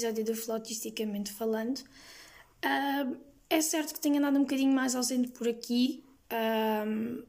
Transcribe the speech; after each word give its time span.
episódio 0.00 0.24
do 0.24 0.34
Flautisticamente 0.34 1.30
Falando. 1.32 1.78
Uh, 2.64 3.16
é 3.50 3.60
certo 3.60 3.92
que 3.92 4.00
tenho 4.00 4.16
andado 4.16 4.38
um 4.38 4.42
bocadinho 4.42 4.72
mais 4.72 4.94
ausente 4.94 5.28
por 5.28 5.46
aqui. 5.46 6.02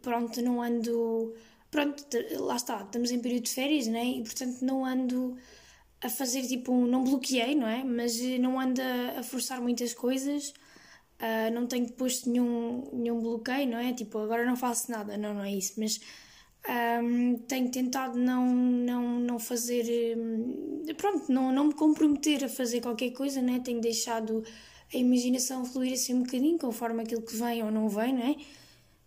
Pronto, 0.02 0.42
não 0.42 0.62
ando. 0.62 1.36
Pronto, 1.70 2.06
lá 2.38 2.56
está, 2.56 2.82
estamos 2.82 3.12
em 3.12 3.20
período 3.20 3.44
de 3.44 3.52
férias, 3.52 3.88
né? 3.88 4.06
E 4.06 4.24
portanto 4.24 4.62
não 4.62 4.86
ando 4.86 5.38
a 6.02 6.10
fazer 6.10 6.44
tipo 6.44 6.71
um. 6.71 6.86
Não 6.86 7.04
bloqueei, 7.04 7.56
não 7.56 7.68
é? 7.68 7.84
Mas 7.84 8.20
não 8.39 8.60
ando 8.60 8.82
a, 9.18 9.24
forçar 9.24 9.60
muitas 9.62 9.93
coisas. 9.93 10.54
Uh, 11.20 11.51
não 11.54 11.68
tenho 11.68 11.92
posto 11.92 12.29
nenhum, 12.29 12.90
nenhum 12.93 13.20
bloqueio, 13.20 13.68
não 13.68 13.78
é? 13.78 13.92
Tipo, 13.93 14.20
agora 14.20 14.46
não 14.46 14.56
faço 14.56 14.90
nada, 14.92 15.18
não, 15.18 15.34
não 15.34 15.43
é 15.43 15.51
isso. 15.51 15.74
Mas 15.78 16.00
um, 16.70 17.38
tenho 17.47 17.71
tentado 17.71 18.18
não, 18.18 18.46
não, 18.54 19.20
não 19.20 19.39
fazer. 19.39 20.15
Hum, 20.18 20.84
pronto, 20.97 21.32
não, 21.32 21.51
não 21.51 21.65
me 21.68 21.74
comprometer 21.74 22.43
a 22.43 22.50
fazer 22.50 22.82
qualquer 22.82 23.11
coisa, 23.11 23.42
né? 23.42 23.60
tenho 23.64 23.82
deixado 23.82 24.43
a 24.93 24.97
imaginação 24.97 25.65
fluir 25.65 25.93
assim 25.93 26.14
um 26.14 26.24
bocadinho, 26.24 26.57
conforme 26.57 27.01
aquilo 27.04 27.21
que 27.21 27.36
vem 27.36 27.64
ou 27.64 27.71
não 27.71 27.89
vem, 27.89 28.14
não 28.14 28.24
é? 28.24 28.36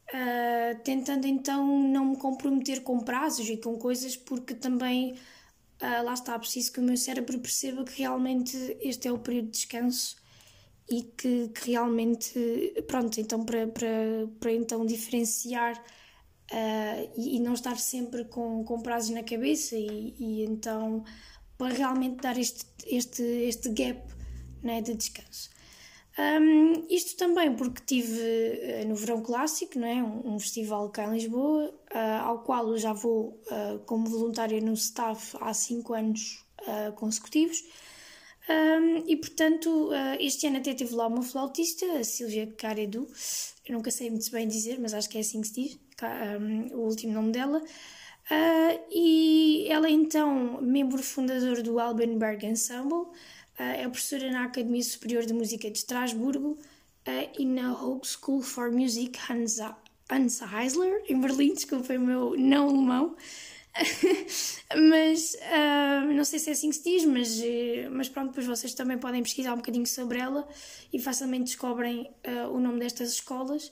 Uh, 0.06 0.82
tentando 0.82 1.26
então 1.26 1.66
não 1.88 2.10
me 2.10 2.16
comprometer 2.16 2.82
com 2.82 3.00
prazos 3.00 3.48
e 3.48 3.56
com 3.56 3.76
coisas, 3.78 4.16
porque 4.16 4.54
também 4.54 5.12
uh, 5.12 6.04
lá 6.04 6.14
está, 6.14 6.38
preciso 6.38 6.72
que 6.72 6.80
o 6.80 6.82
meu 6.82 6.96
cérebro 6.96 7.38
perceba 7.38 7.84
que 7.84 8.00
realmente 8.00 8.56
este 8.80 9.08
é 9.08 9.12
o 9.12 9.18
período 9.18 9.46
de 9.46 9.52
descanso 9.52 10.16
e 10.88 11.02
que, 11.02 11.48
que 11.48 11.70
realmente, 11.70 12.32
pronto, 12.86 13.18
então 13.18 13.44
para, 13.44 13.66
para, 13.66 14.28
para 14.38 14.52
então 14.52 14.84
diferenciar 14.84 15.82
uh, 16.52 17.12
e, 17.16 17.36
e, 17.36 17.40
não 17.40 17.54
estar 17.54 17.76
sempre 17.76 18.24
com, 18.24 18.64
com 18.64 18.80
prazos 18.80 19.10
na 19.10 19.22
cabeça 19.22 19.76
e, 19.76 20.14
e 20.18 20.44
então 20.44 21.04
para 21.56 21.74
realmente 21.74 22.16
dar 22.16 22.36
este, 22.38 22.66
este, 22.86 23.22
este 23.22 23.68
gap 23.70 24.02
né, 24.62 24.80
de 24.80 24.94
descanso. 24.94 25.50
Um, 26.16 26.86
isto 26.88 27.16
também 27.16 27.56
porque 27.56 27.82
tive 27.84 28.20
uh, 28.20 28.88
no 28.88 28.94
Verão 28.94 29.20
Clássico, 29.20 29.78
não 29.78 29.88
é? 29.88 30.02
um, 30.02 30.34
um 30.34 30.38
festival 30.38 30.88
cá 30.90 31.06
em 31.06 31.14
Lisboa, 31.14 31.74
uh, 31.92 32.22
ao 32.22 32.38
qual 32.44 32.68
eu 32.68 32.78
já 32.78 32.92
vou 32.92 33.40
uh, 33.50 33.80
como 33.84 34.08
voluntária 34.08 34.60
no 34.60 34.74
staff 34.74 35.36
há 35.40 35.52
5 35.52 35.94
anos 35.94 36.44
consecutivos. 36.96 37.62
Um, 38.48 39.04
e 39.06 39.18
portanto, 39.18 39.90
este 40.18 40.46
ano 40.46 40.56
até 40.56 40.72
tive 40.72 40.94
lá 40.94 41.06
uma 41.06 41.22
flautista, 41.22 41.84
a 41.98 42.04
Silvia 42.04 42.46
Caredu, 42.46 43.06
eu 43.66 43.74
nunca 43.74 43.90
sei 43.90 44.08
muito 44.08 44.30
bem 44.30 44.48
dizer, 44.48 44.80
mas 44.80 44.94
acho 44.94 45.10
que 45.10 45.18
é 45.18 45.20
assim 45.20 45.42
que 45.42 45.48
se 45.48 45.54
diz 45.54 45.78
um, 46.02 46.74
o 46.76 46.80
último 46.80 47.12
nome 47.12 47.32
dela. 47.32 47.62
Uh, 48.30 48.80
e 48.90 49.66
ela 49.68 49.86
é 49.86 49.90
então 49.90 50.58
membro 50.62 51.02
fundador 51.02 51.62
do 51.62 51.78
Albenberg 51.78 52.46
Ensemble, 52.46 52.94
uh, 52.94 53.12
é 53.58 53.82
professora 53.82 54.30
na 54.30 54.44
Academia 54.44 54.82
Superior 54.82 55.26
de 55.26 55.34
Música 55.34 55.70
de 55.70 55.76
Estrasburgo 55.76 56.52
uh, 56.52 56.58
e 57.38 57.44
na 57.44 57.72
Hochschule 57.72 58.42
for 58.42 58.72
Music 58.72 59.18
Hansa, 59.30 59.76
Hansa 60.10 60.46
Heisler, 60.46 61.02
em 61.06 61.20
Berlim, 61.20 61.52
desculpem 61.52 61.98
o 61.98 62.00
meu 62.00 62.34
não 62.38 62.70
alemão. 62.70 63.16
mas 64.90 65.34
uh, 65.34 66.12
não 66.14 66.24
sei 66.24 66.38
se 66.38 66.48
é 66.48 66.52
assim 66.52 66.70
que 66.70 66.76
se 66.76 66.84
diz, 66.84 67.04
mas, 67.04 67.42
mas 67.90 68.08
pronto, 68.08 68.28
depois 68.28 68.46
vocês 68.46 68.72
também 68.72 68.96
podem 68.96 69.22
pesquisar 69.22 69.52
um 69.52 69.56
bocadinho 69.56 69.86
sobre 69.86 70.18
ela 70.18 70.48
e 70.92 70.98
facilmente 70.98 71.44
descobrem 71.44 72.10
uh, 72.26 72.54
o 72.54 72.60
nome 72.60 72.78
destas 72.78 73.12
escolas. 73.12 73.70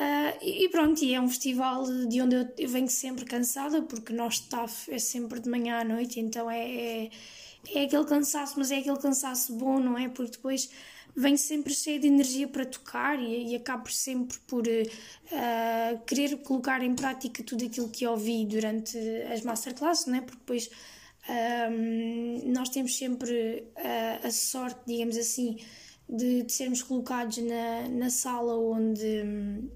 Uh, 0.00 0.32
e 0.42 0.66
pronto, 0.70 1.04
e 1.04 1.12
é 1.12 1.20
um 1.20 1.28
festival 1.28 1.84
de 2.08 2.22
onde 2.22 2.34
eu, 2.34 2.48
eu 2.56 2.68
venho 2.70 2.88
sempre 2.88 3.26
cansada, 3.26 3.82
porque 3.82 4.14
nós 4.14 4.36
staff 4.36 4.90
é 4.90 4.98
sempre 4.98 5.38
de 5.40 5.50
manhã 5.50 5.80
à 5.80 5.84
noite, 5.84 6.18
então 6.18 6.50
é, 6.50 6.70
é, 7.04 7.10
é, 7.74 7.84
aquele 7.84 8.06
cansaço, 8.06 8.54
mas 8.58 8.70
é 8.70 8.78
aquele 8.78 8.96
cansaço 8.96 9.52
bom, 9.52 9.78
não 9.78 9.98
é? 9.98 10.08
Porque 10.08 10.32
depois 10.32 10.70
venho 11.14 11.36
sempre 11.36 11.74
cheio 11.74 12.00
de 12.00 12.06
energia 12.06 12.48
para 12.48 12.64
tocar 12.64 13.20
e, 13.20 13.50
e 13.52 13.54
acabo 13.54 13.90
sempre 13.90 14.38
por 14.46 14.62
uh, 14.66 16.04
querer 16.06 16.38
colocar 16.38 16.82
em 16.82 16.94
prática 16.94 17.42
tudo 17.42 17.66
aquilo 17.66 17.90
que 17.90 18.06
ouvi 18.06 18.46
durante 18.46 18.96
as 19.30 19.42
masterclasses, 19.42 20.06
não 20.06 20.14
é? 20.14 20.22
Porque 20.22 20.38
depois 20.38 20.70
um, 21.28 22.50
nós 22.52 22.70
temos 22.70 22.96
sempre 22.96 23.70
uh, 23.76 24.26
a 24.26 24.30
sorte, 24.30 24.80
digamos 24.86 25.18
assim, 25.18 25.58
de, 26.08 26.42
de 26.42 26.52
sermos 26.52 26.82
colocados 26.82 27.36
na, 27.36 27.86
na 27.90 28.08
sala 28.08 28.56
onde 28.56 29.68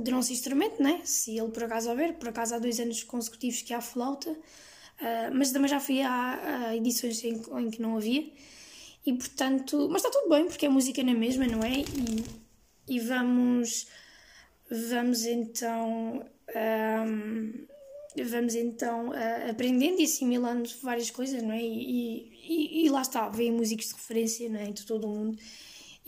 do 0.00 0.10
nosso 0.10 0.32
instrumento, 0.32 0.82
né? 0.82 1.00
se 1.04 1.38
ele 1.38 1.50
por 1.50 1.64
acaso 1.64 1.90
houver, 1.90 2.14
por 2.14 2.28
acaso 2.28 2.54
há 2.54 2.58
dois 2.58 2.78
anos 2.78 3.02
consecutivos 3.02 3.62
que 3.62 3.74
há 3.74 3.80
flauta, 3.80 4.30
uh, 4.30 5.34
mas 5.34 5.50
também 5.50 5.68
já 5.68 5.80
fui 5.80 6.00
a, 6.02 6.68
a 6.68 6.76
edições 6.76 7.22
em, 7.24 7.40
em, 7.58 7.70
que 7.70 7.82
não 7.82 7.96
havia, 7.96 8.30
e 9.04 9.12
portanto, 9.12 9.88
mas 9.90 10.04
está 10.04 10.10
tudo 10.10 10.28
bem, 10.28 10.46
porque 10.46 10.66
é 10.66 10.68
música 10.68 11.02
na 11.02 11.14
mesma, 11.14 11.46
não 11.46 11.62
é? 11.62 11.80
E, 11.80 12.24
e 12.96 13.00
vamos, 13.00 13.86
vamos 14.70 15.24
então, 15.24 16.24
um, 17.06 17.66
vamos 18.24 18.54
então 18.54 19.08
uh, 19.08 19.50
aprendendo 19.50 20.00
e 20.00 20.04
assimilando 20.04 20.68
várias 20.82 21.10
coisas, 21.10 21.42
não 21.42 21.52
é? 21.52 21.62
E, 21.62 22.30
e, 22.48 22.84
e 22.84 22.90
lá 22.90 23.02
está, 23.02 23.28
vêm 23.28 23.52
músicos 23.52 23.88
de 23.88 23.94
referência, 23.94 24.48
não 24.48 24.60
é? 24.60 24.70
De 24.70 24.84
todo 24.84 25.06
o 25.06 25.10
mundo 25.10 25.38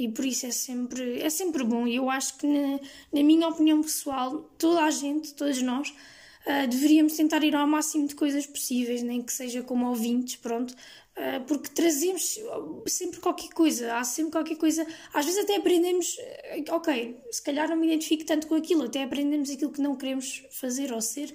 e 0.01 0.09
por 0.09 0.25
isso 0.25 0.47
é 0.47 0.51
sempre, 0.51 1.21
é 1.21 1.29
sempre 1.29 1.63
bom. 1.63 1.87
E 1.87 1.97
eu 1.97 2.09
acho 2.09 2.39
que, 2.39 2.47
na, 2.47 2.81
na 3.13 3.23
minha 3.23 3.47
opinião 3.47 3.83
pessoal, 3.83 4.51
toda 4.57 4.83
a 4.83 4.91
gente, 4.91 5.35
todos 5.35 5.61
nós, 5.61 5.91
uh, 5.91 6.67
deveríamos 6.67 7.13
tentar 7.13 7.45
ir 7.45 7.55
ao 7.55 7.67
máximo 7.67 8.09
de 8.09 8.15
coisas 8.15 8.47
possíveis, 8.47 9.03
nem 9.03 9.21
que 9.21 9.31
seja 9.31 9.63
como 9.63 9.87
ouvintes, 9.87 10.37
pronto, 10.37 10.71
uh, 10.71 11.45
porque 11.47 11.69
trazemos 11.69 12.39
sempre 12.87 13.21
qualquer 13.21 13.51
coisa, 13.51 13.95
há 13.99 14.03
sempre 14.03 14.33
qualquer 14.33 14.57
coisa. 14.57 14.87
Às 15.13 15.27
vezes 15.27 15.45
até 15.45 15.57
aprendemos, 15.57 16.17
ah, 16.71 16.77
ok, 16.77 17.21
se 17.31 17.43
calhar 17.43 17.69
não 17.69 17.77
me 17.77 17.87
identifico 17.87 18.25
tanto 18.25 18.47
com 18.47 18.55
aquilo, 18.55 18.85
até 18.85 19.03
aprendemos 19.03 19.51
aquilo 19.51 19.71
que 19.71 19.83
não 19.83 19.97
queremos 19.97 20.47
fazer 20.51 20.95
ou 20.95 21.03
ser, 21.03 21.31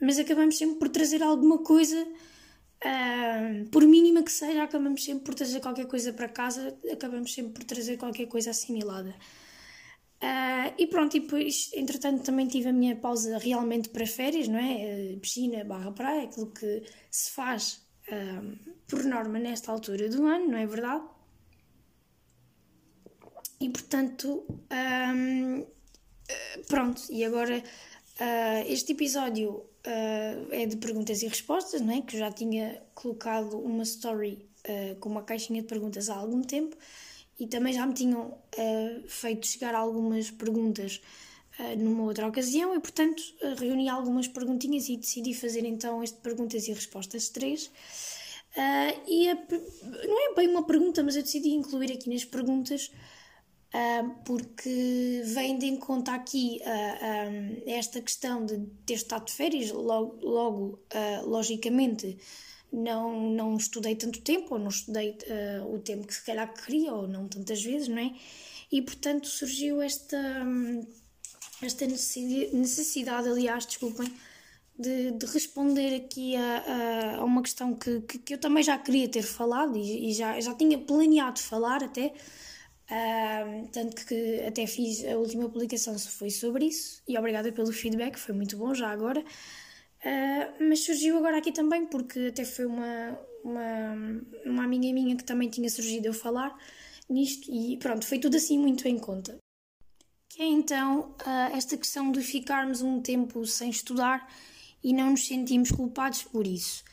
mas 0.00 0.16
acabamos 0.16 0.56
sempre 0.56 0.78
por 0.78 0.88
trazer 0.90 1.24
alguma 1.24 1.58
coisa 1.58 2.06
Por 3.70 3.84
mínima 3.84 4.22
que 4.22 4.30
seja, 4.30 4.62
acabamos 4.62 5.02
sempre 5.04 5.24
por 5.24 5.34
trazer 5.34 5.60
qualquer 5.60 5.86
coisa 5.86 6.12
para 6.12 6.28
casa, 6.28 6.76
acabamos 6.92 7.32
sempre 7.32 7.52
por 7.52 7.64
trazer 7.64 7.96
qualquer 7.96 8.26
coisa 8.26 8.50
assimilada. 8.50 9.14
Uh, 10.16 10.72
e 10.78 10.86
pronto, 10.86 11.14
e 11.14 11.20
depois, 11.20 11.70
entretanto, 11.74 12.22
também 12.22 12.46
tive 12.46 12.70
a 12.70 12.72
minha 12.72 12.96
pausa 12.96 13.36
realmente 13.36 13.90
para 13.90 14.06
férias, 14.06 14.48
não 14.48 14.58
é? 14.58 15.14
Uh, 15.14 15.20
piscina 15.20 15.62
barra 15.62 15.92
praia, 15.92 16.22
aquilo 16.24 16.50
que 16.52 16.82
se 17.10 17.30
faz 17.30 17.84
por 18.86 19.02
norma 19.02 19.36
nesta 19.40 19.72
altura 19.72 20.08
do 20.08 20.24
ano, 20.24 20.46
não 20.46 20.58
é 20.58 20.64
verdade? 20.64 21.04
E 23.60 23.68
portanto, 23.68 24.46
um, 25.14 25.66
pronto, 26.68 27.02
e 27.10 27.24
agora 27.24 27.60
este 28.68 28.92
episódio 28.92 29.68
uh, 29.86 30.48
é 30.50 30.66
de 30.66 30.76
perguntas 30.76 31.22
e 31.22 31.28
respostas, 31.28 31.80
não 31.80 31.94
é? 31.94 32.02
que 32.02 32.16
eu 32.16 32.20
já 32.20 32.30
tinha 32.30 32.82
colocado 32.94 33.58
uma 33.58 33.82
story 33.84 34.46
uh, 34.68 34.96
com 34.96 35.08
uma 35.08 35.22
caixinha 35.22 35.62
de 35.62 35.68
perguntas 35.68 36.10
há 36.10 36.16
algum 36.16 36.42
tempo 36.42 36.76
e 37.38 37.46
também 37.46 37.72
já 37.72 37.86
me 37.86 37.94
tinham 37.94 38.28
uh, 38.28 39.08
feito 39.08 39.46
chegar 39.46 39.74
algumas 39.74 40.30
perguntas 40.30 41.00
numa 41.78 42.02
outra 42.02 42.26
ocasião 42.26 42.74
e, 42.74 42.80
portanto, 42.80 43.22
reuni 43.58 43.88
algumas 43.88 44.28
perguntinhas 44.28 44.90
e 44.90 44.96
decidi 44.98 45.32
fazer 45.32 45.64
então 45.64 46.02
este 46.02 46.18
perguntas 46.18 46.68
e 46.68 46.72
respostas 46.74 47.30
3. 47.30 47.70
e 49.08 49.30
a, 49.30 49.34
não 50.06 50.30
é 50.30 50.34
bem 50.34 50.48
uma 50.48 50.66
pergunta, 50.66 51.02
mas 51.02 51.16
eu 51.16 51.22
decidi 51.22 51.48
incluir 51.54 51.90
aqui 51.90 52.10
nas 52.10 52.26
perguntas 52.26 52.90
porque 54.24 55.22
vem 55.24 55.58
de 55.58 55.66
encontro 55.66 56.14
aqui 56.14 56.60
uh, 56.62 57.62
esta 57.66 58.00
questão 58.00 58.44
de 58.44 58.58
ter 58.86 58.94
estado 58.94 59.26
de 59.26 59.32
férias, 59.32 59.70
logo, 59.70 60.18
logo 60.22 60.80
uh, 60.94 61.28
logicamente 61.28 62.16
não, 62.72 63.30
não 63.30 63.56
estudei 63.56 63.94
tanto 63.94 64.20
tempo, 64.22 64.54
ou 64.54 64.58
não 64.58 64.68
estudei 64.68 65.16
o 65.70 65.78
tempo 65.78 66.06
que 66.06 66.14
se 66.14 66.24
calhar 66.24 66.52
queria, 66.52 66.92
ou 66.92 67.06
não 67.06 67.28
tantas 67.28 67.62
vezes, 67.62 67.88
não 67.88 67.98
é? 67.98 68.12
E 68.70 68.82
portanto 68.82 69.28
surgiu 69.28 69.80
esta, 69.80 70.18
esta 71.62 71.86
necessidade, 71.86 73.28
aliás, 73.28 73.64
desculpem, 73.64 74.12
de, 74.78 75.12
de 75.12 75.26
responder 75.26 75.94
aqui 75.94 76.36
a, 76.36 77.16
a, 77.18 77.24
uma 77.24 77.42
questão 77.42 77.74
que, 77.74 78.00
que, 78.02 78.18
que, 78.18 78.34
eu 78.34 78.38
também 78.38 78.62
já 78.62 78.76
queria 78.76 79.08
ter 79.08 79.22
falado 79.22 79.76
e, 79.76 80.10
e 80.10 80.12
já, 80.12 80.38
já 80.40 80.54
tinha 80.54 80.78
planeado 80.78 81.40
falar 81.40 81.82
até, 81.82 82.12
Uh, 82.88 83.66
tanto 83.72 84.06
que 84.06 84.40
até 84.46 84.64
fiz 84.64 85.04
a 85.04 85.16
última 85.16 85.48
publicação 85.48 85.98
foi 85.98 86.30
sobre 86.30 86.66
isso 86.66 87.02
e 87.08 87.18
obrigada 87.18 87.50
pelo 87.50 87.72
feedback, 87.72 88.16
foi 88.16 88.34
muito 88.34 88.56
bom 88.56 88.72
já 88.74 88.88
agora. 88.90 89.20
Uh, 89.20 90.68
mas 90.68 90.84
surgiu 90.84 91.18
agora 91.18 91.38
aqui 91.38 91.50
também 91.50 91.84
porque 91.86 92.28
até 92.28 92.44
foi 92.44 92.64
uma, 92.64 93.18
uma, 93.42 94.22
uma 94.44 94.64
amiga 94.64 94.92
minha 94.92 95.16
que 95.16 95.24
também 95.24 95.48
tinha 95.48 95.68
surgido 95.68 96.06
eu 96.06 96.14
falar 96.14 96.56
nisto 97.08 97.50
e 97.50 97.76
pronto, 97.78 98.06
foi 98.06 98.18
tudo 98.18 98.36
assim 98.36 98.58
muito 98.58 98.86
em 98.86 98.98
conta. 98.98 99.36
Que 100.28 100.42
é 100.42 100.46
então 100.46 101.16
uh, 101.22 101.56
esta 101.56 101.76
questão 101.76 102.12
de 102.12 102.20
ficarmos 102.20 102.82
um 102.82 103.00
tempo 103.00 103.44
sem 103.46 103.70
estudar 103.70 104.28
e 104.82 104.92
não 104.92 105.10
nos 105.10 105.26
sentimos 105.26 105.72
culpados 105.72 106.22
por 106.22 106.46
isso. 106.46 106.84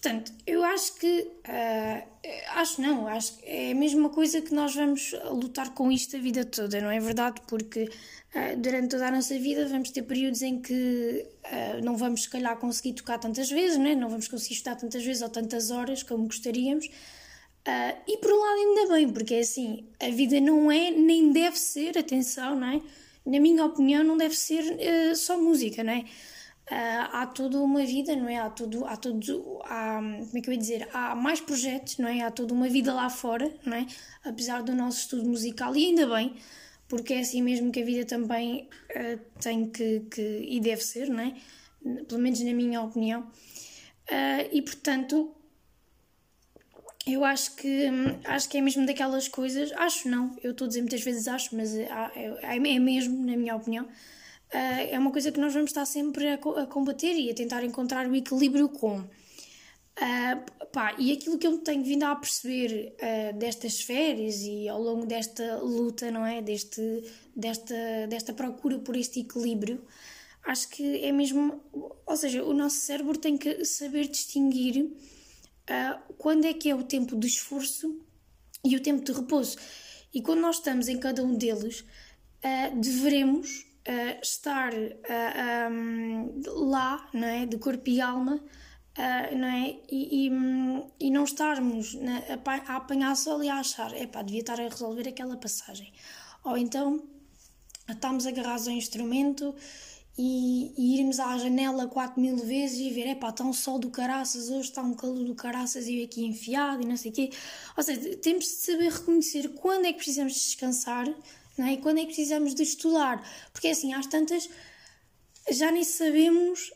Portanto, 0.00 0.32
eu 0.46 0.64
acho 0.64 0.94
que. 0.94 1.30
Uh, 1.46 2.10
acho 2.54 2.80
não, 2.80 3.06
acho 3.06 3.36
que 3.36 3.44
é 3.46 3.72
a 3.72 3.74
mesma 3.74 4.08
coisa 4.08 4.40
que 4.40 4.54
nós 4.54 4.74
vamos 4.74 5.14
lutar 5.30 5.74
com 5.74 5.92
isto 5.92 6.16
a 6.16 6.18
vida 6.18 6.42
toda, 6.42 6.80
não 6.80 6.90
é 6.90 6.98
verdade? 6.98 7.42
Porque 7.46 7.82
uh, 7.82 8.56
durante 8.56 8.88
toda 8.88 9.08
a 9.08 9.10
nossa 9.10 9.38
vida 9.38 9.68
vamos 9.68 9.90
ter 9.90 10.02
períodos 10.02 10.40
em 10.40 10.58
que 10.58 11.26
uh, 11.44 11.84
não 11.84 11.98
vamos, 11.98 12.22
se 12.22 12.30
calhar, 12.30 12.56
conseguir 12.56 12.94
tocar 12.94 13.18
tantas 13.18 13.50
vezes, 13.50 13.76
não, 13.76 13.86
é? 13.86 13.94
não 13.94 14.08
vamos 14.08 14.26
conseguir 14.26 14.54
estudar 14.54 14.76
tantas 14.76 15.04
vezes 15.04 15.20
ou 15.20 15.28
tantas 15.28 15.70
horas 15.70 16.02
como 16.02 16.24
gostaríamos. 16.24 16.88
e 18.08 18.16
por 18.16 18.32
um 18.32 18.40
lado, 18.40 18.58
ainda 18.58 18.94
bem, 18.94 19.12
porque 19.12 19.34
é 19.34 19.40
assim: 19.40 19.86
a 20.00 20.08
vida 20.08 20.40
não 20.40 20.72
é, 20.72 20.90
nem 20.90 21.30
deve 21.30 21.58
ser, 21.58 21.98
atenção, 21.98 22.56
não 22.58 22.68
é? 22.68 22.80
Na 23.26 23.38
minha 23.38 23.66
opinião, 23.66 24.02
não 24.02 24.16
deve 24.16 24.34
ser 24.34 24.64
só 25.14 25.38
música, 25.38 25.84
não 25.84 25.92
é? 25.92 26.04
Uh, 26.70 27.10
há 27.12 27.26
toda 27.26 27.58
uma 27.58 27.84
vida, 27.84 28.14
não 28.14 28.28
é? 28.28 28.38
Há 28.38 28.48
tudo, 28.48 28.84
há 28.84 28.96
tudo, 28.96 29.60
há, 29.64 29.96
como 29.96 30.38
é 30.38 30.40
que 30.40 30.48
eu 30.48 30.52
ia 30.52 30.58
dizer? 30.58 30.88
Há 30.92 31.16
mais 31.16 31.40
projetos, 31.40 31.98
não 31.98 32.08
é? 32.08 32.22
Há 32.22 32.30
toda 32.30 32.54
uma 32.54 32.68
vida 32.68 32.94
lá 32.94 33.10
fora, 33.10 33.52
não 33.66 33.76
é? 33.76 33.86
Apesar 34.24 34.62
do 34.62 34.72
nosso 34.72 35.00
estudo 35.00 35.28
musical, 35.28 35.74
e 35.74 35.86
ainda 35.86 36.06
bem, 36.06 36.36
porque 36.86 37.14
é 37.14 37.20
assim 37.20 37.42
mesmo 37.42 37.72
que 37.72 37.82
a 37.82 37.84
vida 37.84 38.04
também 38.04 38.68
uh, 38.90 39.18
tem 39.40 39.68
que, 39.68 40.06
que, 40.12 40.46
e 40.48 40.60
deve 40.60 40.82
ser, 40.82 41.08
não 41.08 41.18
é? 41.24 41.34
Pelo 42.06 42.20
menos 42.20 42.40
na 42.40 42.52
minha 42.52 42.80
opinião. 42.80 43.22
Uh, 43.22 44.46
e 44.52 44.62
portanto, 44.62 45.34
eu 47.04 47.24
acho 47.24 47.56
que, 47.56 47.86
acho 48.24 48.48
que 48.48 48.58
é 48.58 48.60
mesmo 48.60 48.86
daquelas 48.86 49.26
coisas, 49.26 49.72
acho 49.72 50.08
não, 50.08 50.36
eu 50.40 50.52
estou 50.52 50.66
a 50.66 50.68
dizer 50.68 50.82
muitas 50.82 51.02
vezes 51.02 51.26
acho, 51.26 51.56
mas 51.56 51.74
é, 51.74 51.88
é, 52.14 52.56
é 52.56 52.78
mesmo, 52.78 53.26
na 53.26 53.36
minha 53.36 53.56
opinião 53.56 53.88
é 54.52 54.98
uma 54.98 55.12
coisa 55.12 55.30
que 55.30 55.38
nós 55.38 55.52
vamos 55.52 55.70
estar 55.70 55.86
sempre 55.86 56.26
a, 56.28 56.34
a, 56.34 56.66
combater 56.66 57.14
e 57.14 57.30
a 57.30 57.34
tentar 57.34 57.62
encontrar 57.64 58.06
o 58.08 58.14
equilíbrio 58.14 58.68
com. 58.68 59.00
Uh, 60.00 60.66
pá, 60.72 60.94
e 60.98 61.12
aquilo 61.12 61.36
que 61.36 61.46
eu 61.46 61.58
tenho 61.58 61.84
vindo 61.84 62.04
a 62.04 62.16
perceber 62.16 62.94
uh, 62.94 63.38
destas 63.38 63.82
férias 63.82 64.40
e 64.40 64.66
ao 64.66 64.80
longo 64.80 65.04
desta 65.04 65.58
luta, 65.58 66.10
não 66.10 66.24
é? 66.24 66.40
Deste, 66.40 67.04
desta, 67.36 67.74
desta 68.08 68.32
procura 68.32 68.78
por 68.78 68.96
este 68.96 69.20
equilíbrio, 69.20 69.84
acho 70.44 70.68
que 70.70 71.04
é 71.04 71.12
mesmo. 71.12 71.60
Ou 72.06 72.16
seja, 72.16 72.42
o 72.42 72.54
nosso 72.54 72.76
cérebro 72.76 73.18
tem 73.18 73.36
que 73.36 73.62
saber 73.64 74.08
distinguir 74.08 74.84
uh, 74.84 76.14
quando 76.16 76.46
é 76.46 76.54
que 76.54 76.70
é 76.70 76.74
o 76.74 76.82
tempo 76.82 77.14
de 77.14 77.26
esforço 77.26 78.00
e 78.64 78.76
o 78.76 78.80
tempo 78.80 79.04
de 79.04 79.12
repouso. 79.12 79.58
E 80.14 80.22
quando 80.22 80.40
nós 80.40 80.56
estamos 80.56 80.88
em 80.88 80.98
cada 80.98 81.22
um 81.22 81.36
deles, 81.36 81.84
devemos 82.74 83.69
uh, 83.88 84.20
estar 84.22 84.72
uh, 84.72 85.70
um, 85.70 86.42
lá, 86.70 87.08
não 87.12 87.28
é? 87.28 87.46
de 87.46 87.58
corpo 87.58 87.88
e 87.88 88.00
alma, 88.00 88.36
uh, 88.36 89.36
não 89.36 89.48
é? 89.48 89.76
E, 89.90 90.28
e, 90.28 91.06
e 91.06 91.10
não 91.10 91.24
estarmos 91.24 91.94
na, 91.94 92.18
a, 92.18 92.72
a 92.72 92.76
apanhar 92.76 93.14
sol 93.16 93.42
e 93.42 93.48
a 93.48 93.56
achar, 93.56 93.94
epá, 93.94 94.22
devia 94.22 94.40
estar 94.40 94.60
a 94.60 94.68
resolver 94.68 95.08
aquela 95.08 95.36
passagem. 95.36 95.92
Ou 96.44 96.56
então 96.56 97.02
estamos 97.88 98.26
agarrados 98.26 98.68
ao 98.68 98.74
instrumento 98.74 99.54
e, 100.16 100.72
e, 100.76 101.00
irmos 101.00 101.18
à 101.18 101.38
janela 101.38 101.86
4 101.86 102.20
mil 102.20 102.36
vezes 102.36 102.78
e 102.78 102.90
ver, 102.90 103.08
epá, 103.08 103.30
está 103.30 103.44
um 103.44 103.52
sol 103.52 103.78
do 103.78 103.90
caraças, 103.90 104.50
hoje 104.50 104.68
está 104.68 104.82
um 104.82 104.94
calor 104.94 105.24
do 105.24 105.34
caraças 105.34 105.86
e 105.86 105.98
eu 105.98 106.04
aqui 106.04 106.24
enfiado 106.24 106.82
e 106.82 106.86
não 106.86 106.96
sei 106.96 107.10
o 107.10 107.14
quê. 107.14 107.30
Ou 107.76 107.82
seja, 107.82 108.16
temos 108.16 108.44
de 108.44 108.50
saber 108.50 108.92
reconhecer 108.92 109.48
quando 109.54 109.86
é 109.86 109.92
que 109.92 109.98
precisamos 109.98 110.34
descansar 110.34 111.06
não 111.60 111.66
é? 111.66 111.74
E 111.74 111.76
quando 111.76 111.98
é 111.98 112.00
que 112.00 112.06
precisamos 112.06 112.54
de 112.54 112.62
estudar? 112.62 113.22
Porque 113.52 113.68
é 113.68 113.72
assim, 113.72 113.92
às 113.92 114.06
tantas 114.06 114.48
já 115.50 115.70
nem 115.70 115.84
sabemos, 115.84 116.72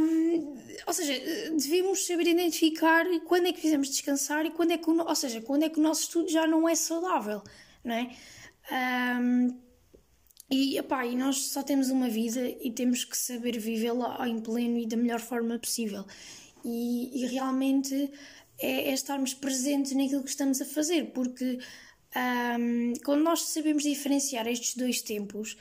hum, 0.00 0.56
ou 0.86 0.92
seja, 0.94 1.12
devemos 1.50 2.06
saber 2.06 2.26
identificar 2.28 3.04
quando 3.26 3.46
é 3.46 3.48
que 3.48 3.60
precisamos 3.60 3.88
descansar 3.88 4.46
e 4.46 4.50
quando 4.50 4.70
é 4.72 4.78
que, 4.78 4.88
o, 4.88 4.98
ou 4.98 5.14
seja, 5.14 5.42
quando 5.42 5.64
é 5.64 5.68
que 5.68 5.78
o 5.78 5.82
nosso 5.82 6.02
estudo 6.02 6.28
já 6.30 6.46
não 6.46 6.66
é 6.66 6.74
saudável, 6.74 7.42
não 7.84 7.94
é? 7.94 8.16
Um, 9.20 9.58
e, 10.50 10.78
epá, 10.78 11.04
e 11.04 11.14
nós 11.14 11.50
só 11.50 11.62
temos 11.62 11.90
uma 11.90 12.08
vida 12.08 12.40
e 12.48 12.72
temos 12.72 13.04
que 13.04 13.16
saber 13.16 13.58
vivê-la 13.58 14.26
em 14.26 14.40
pleno 14.40 14.78
e 14.78 14.86
da 14.86 14.96
melhor 14.96 15.20
forma 15.20 15.58
possível. 15.58 16.06
E, 16.64 17.22
e 17.22 17.26
realmente 17.26 18.10
é, 18.58 18.90
é 18.90 18.92
estarmos 18.94 19.34
presentes 19.34 19.92
naquilo 19.92 20.22
que 20.22 20.30
estamos 20.30 20.60
a 20.62 20.64
fazer, 20.64 21.12
porque 21.12 21.58
um, 22.16 22.94
quando 23.04 23.22
nós 23.22 23.42
sabemos 23.42 23.82
diferenciar 23.82 24.46
estes 24.46 24.74
dois 24.74 25.02
tempos, 25.02 25.52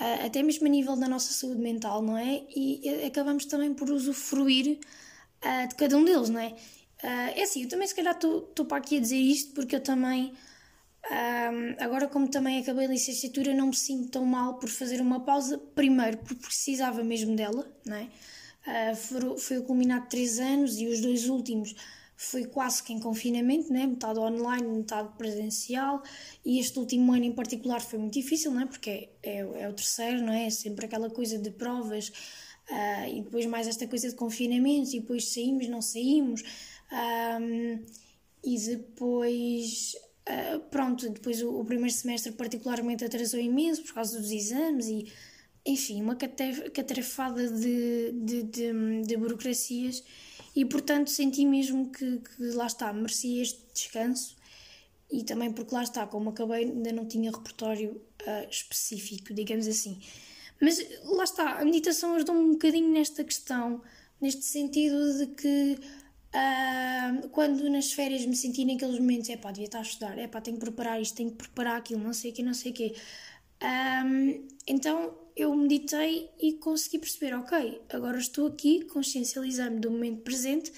uh, 0.00 0.26
até 0.26 0.42
mesmo 0.42 0.66
a 0.66 0.70
nível 0.70 0.96
da 0.96 1.08
nossa 1.08 1.32
saúde 1.32 1.60
mental, 1.60 2.02
não 2.02 2.16
é? 2.16 2.42
E 2.54 3.04
acabamos 3.06 3.46
também 3.46 3.72
por 3.72 3.90
usufruir 3.90 4.78
uh, 5.44 5.68
de 5.68 5.74
cada 5.74 5.96
um 5.96 6.04
deles, 6.04 6.28
não 6.28 6.40
é? 6.40 6.48
Uh, 7.02 7.32
é 7.34 7.42
assim, 7.42 7.62
eu 7.62 7.68
também 7.68 7.86
se 7.86 7.94
calhar 7.94 8.14
estou 8.14 8.64
para 8.66 8.78
aqui 8.78 8.98
a 8.98 9.00
dizer 9.00 9.16
isto 9.16 9.54
porque 9.54 9.76
eu 9.76 9.82
também, 9.82 10.32
um, 11.10 11.84
agora 11.84 12.08
como 12.08 12.28
também 12.28 12.58
acabei 12.58 12.86
a 12.86 12.88
licenciatura, 12.88 13.54
não 13.54 13.68
me 13.68 13.76
sinto 13.76 14.10
tão 14.10 14.24
mal 14.24 14.58
por 14.58 14.68
fazer 14.68 15.00
uma 15.00 15.20
pausa, 15.20 15.58
primeiro 15.74 16.18
porque 16.18 16.46
precisava 16.46 17.02
mesmo 17.04 17.36
dela, 17.36 17.70
não 17.84 17.96
é? 17.96 18.08
foi, 18.96 19.38
foi 19.38 19.58
o 19.58 19.62
culminado 19.62 20.04
de 20.04 20.10
três 20.10 20.40
anos 20.40 20.76
e 20.78 20.88
os 20.88 21.00
dois 21.00 21.28
últimos 21.28 21.76
foi 22.16 22.46
quase 22.46 22.82
que 22.82 22.92
em 22.92 22.98
confinamento, 22.98 23.70
né? 23.70 23.86
metade 23.86 24.18
online, 24.18 24.66
metade 24.66 25.10
presencial, 25.18 26.02
e 26.44 26.58
este 26.58 26.78
último 26.78 27.12
ano 27.12 27.24
em 27.24 27.32
particular 27.32 27.80
foi 27.80 27.98
muito 27.98 28.14
difícil, 28.14 28.50
não 28.52 28.62
é? 28.62 28.66
porque 28.66 28.90
é, 28.90 29.10
é, 29.22 29.38
é 29.38 29.68
o 29.68 29.72
terceiro, 29.74 30.22
não 30.22 30.32
é? 30.32 30.46
é 30.46 30.50
sempre 30.50 30.86
aquela 30.86 31.10
coisa 31.10 31.38
de 31.38 31.50
provas, 31.50 32.08
uh, 32.70 33.08
e 33.14 33.20
depois 33.20 33.44
mais 33.44 33.68
esta 33.68 33.86
coisa 33.86 34.08
de 34.08 34.14
confinamento, 34.14 34.96
e 34.96 35.00
depois 35.00 35.28
saímos, 35.28 35.68
não 35.68 35.82
saímos, 35.82 36.42
um, 36.90 37.84
e 38.42 38.58
depois, 38.60 39.94
uh, 40.26 40.60
pronto, 40.70 41.10
depois 41.10 41.42
o, 41.42 41.60
o, 41.60 41.64
primeiro 41.66 41.92
semestre 41.92 42.32
particularmente 42.32 43.04
atrasou 43.04 43.38
imenso 43.38 43.82
por 43.82 43.92
causa 43.92 44.18
dos 44.18 44.30
exames, 44.30 44.86
e 44.88 45.12
enfim, 45.66 46.00
uma 46.00 46.16
catrefada 46.16 47.46
de, 47.50 48.12
de, 48.12 48.42
de, 48.44 49.02
de 49.02 49.16
burocracias 49.16 50.02
e 50.56 50.64
portanto 50.64 51.10
senti 51.10 51.44
mesmo 51.44 51.90
que, 51.92 52.18
que 52.18 52.42
lá 52.54 52.66
está, 52.66 52.90
merecia 52.90 53.42
este 53.42 53.60
descanso 53.74 54.34
e 55.12 55.22
também 55.22 55.52
porque 55.52 55.74
lá 55.74 55.82
está, 55.82 56.06
como 56.06 56.30
acabei, 56.30 56.64
ainda 56.64 56.90
não 56.92 57.06
tinha 57.06 57.30
repertório 57.30 58.00
uh, 58.22 58.50
específico, 58.50 59.34
digamos 59.34 59.68
assim. 59.68 60.00
Mas 60.60 60.84
lá 61.04 61.24
está, 61.24 61.60
a 61.60 61.64
meditação 61.64 62.14
ajudou-me 62.14 62.40
um 62.40 62.52
bocadinho 62.52 62.90
nesta 62.90 63.22
questão, 63.22 63.82
neste 64.18 64.44
sentido 64.44 65.18
de 65.18 65.26
que 65.26 65.78
uh, 66.34 67.28
quando 67.28 67.68
nas 67.68 67.92
férias 67.92 68.24
me 68.24 68.34
senti 68.34 68.64
naqueles 68.64 68.98
momentos, 68.98 69.28
é 69.28 69.36
pá, 69.36 69.52
devia 69.52 69.66
estar 69.66 69.80
a 69.80 69.82
estudar, 69.82 70.18
é 70.18 70.26
pá, 70.26 70.40
tenho 70.40 70.56
que 70.56 70.64
preparar 70.64 71.00
isto, 71.00 71.16
tenho 71.16 71.30
que 71.30 71.36
preparar 71.36 71.76
aquilo, 71.76 72.02
não 72.02 72.14
sei 72.14 72.30
o 72.30 72.34
quê, 72.34 72.42
não 72.42 72.54
sei 72.54 72.72
o 72.72 72.74
quê. 72.74 72.94
Um, 73.66 74.46
então 74.66 75.18
eu 75.34 75.54
meditei 75.54 76.30
e 76.38 76.54
consegui 76.54 76.98
perceber, 76.98 77.34
ok, 77.34 77.82
agora 77.90 78.18
estou 78.18 78.46
aqui, 78.46 78.84
consciencializando-me 78.84 79.80
do 79.80 79.90
momento 79.90 80.22
presente 80.22 80.72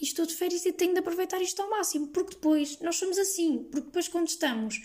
e 0.00 0.04
estou 0.04 0.24
de 0.24 0.34
férias 0.34 0.64
e 0.64 0.72
tenho 0.72 0.94
de 0.94 1.00
aproveitar 1.00 1.40
isto 1.42 1.60
ao 1.60 1.70
máximo, 1.70 2.08
porque 2.08 2.34
depois 2.34 2.80
nós 2.80 2.96
somos 2.96 3.18
assim, 3.18 3.64
porque 3.70 3.86
depois 3.86 4.08
quando 4.08 4.28
estamos 4.28 4.80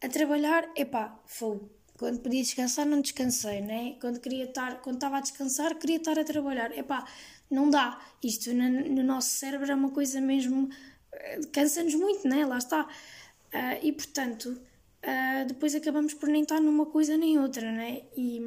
a 0.00 0.08
trabalhar, 0.08 0.70
epá, 0.76 1.20
fogo. 1.26 1.70
Quando 1.98 2.20
podia 2.20 2.40
descansar, 2.42 2.86
não 2.86 3.00
descansei, 3.00 3.60
né? 3.60 3.96
Quando 4.00 4.20
queria 4.20 4.44
estar, 4.44 4.80
quando 4.82 4.94
estava 4.96 5.18
a 5.18 5.20
descansar, 5.20 5.74
queria 5.74 5.96
estar 5.96 6.16
a 6.16 6.22
trabalhar. 6.22 6.70
Epá, 6.78 7.04
não 7.50 7.68
dá. 7.68 8.00
Isto 8.22 8.54
no, 8.54 8.68
no 8.68 9.02
nosso 9.02 9.30
cérebro 9.30 9.68
é 9.68 9.74
uma 9.74 9.90
coisa 9.90 10.20
mesmo. 10.20 10.68
Eh, 11.12 11.40
cansa-nos 11.52 11.96
muito, 11.96 12.28
né? 12.28 12.46
Lá 12.46 12.58
está. 12.58 12.84
Uh, 12.84 13.78
e 13.82 13.92
portanto, 13.92 14.60
uh, 15.04 15.46
depois 15.46 15.74
acabamos 15.74 16.14
por 16.14 16.28
nem 16.28 16.42
estar 16.42 16.60
numa 16.60 16.86
coisa 16.86 17.16
nem 17.16 17.38
outra, 17.38 17.70
né? 17.70 18.02
E, 18.16 18.40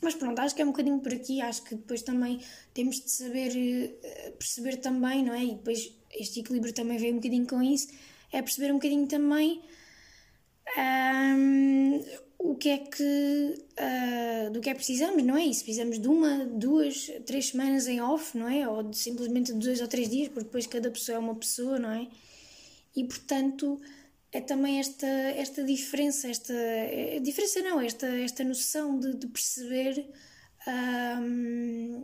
mas 0.00 0.14
pronto, 0.14 0.38
acho 0.40 0.54
que 0.54 0.62
é 0.62 0.64
um 0.64 0.68
bocadinho 0.68 1.00
por 1.00 1.12
aqui, 1.12 1.40
acho 1.40 1.64
que 1.64 1.74
depois 1.74 2.02
também 2.02 2.40
temos 2.72 3.00
de 3.00 3.10
saber 3.10 3.50
uh, 3.52 4.32
perceber 4.32 4.76
também, 4.76 5.24
não 5.24 5.34
é? 5.34 5.44
E 5.44 5.54
depois 5.54 5.92
este 6.12 6.40
equilíbrio 6.40 6.72
também 6.72 6.98
vem 6.98 7.12
um 7.12 7.16
bocadinho 7.16 7.46
com 7.46 7.62
isso, 7.62 7.88
é 8.32 8.42
perceber 8.42 8.70
um 8.70 8.76
bocadinho 8.76 9.06
também 9.06 9.62
um, 10.76 12.00
o 12.38 12.54
que 12.54 12.68
é 12.68 12.78
que 12.78 13.54
uh, 13.78 14.50
do 14.50 14.60
que 14.60 14.68
é 14.68 14.74
precisamos, 14.74 15.22
não 15.22 15.36
é? 15.36 15.46
E 15.46 15.54
se 15.54 15.62
precisamos 15.64 15.98
de 15.98 16.08
uma, 16.08 16.44
duas, 16.46 17.10
três 17.26 17.48
semanas 17.48 17.86
em 17.86 18.00
off, 18.00 18.36
não 18.36 18.48
é? 18.48 18.68
Ou 18.68 18.82
de 18.82 18.96
simplesmente 18.96 19.52
de 19.52 19.58
dois 19.58 19.80
ou 19.80 19.88
três 19.88 20.08
dias, 20.08 20.28
porque 20.28 20.44
depois 20.44 20.66
cada 20.66 20.90
pessoa 20.90 21.16
é 21.16 21.18
uma 21.18 21.34
pessoa, 21.34 21.78
não 21.78 21.90
é? 21.90 22.08
E 22.96 23.04
portanto 23.04 23.80
é 24.34 24.40
também 24.40 24.80
esta, 24.80 25.06
esta 25.06 25.62
diferença, 25.62 26.28
esta 26.28 26.52
é, 26.52 27.20
diferença 27.20 27.60
não, 27.60 27.80
esta, 27.80 28.04
esta 28.06 28.42
noção 28.42 28.98
de, 28.98 29.14
de 29.14 29.28
perceber 29.28 30.10
um, 31.22 32.02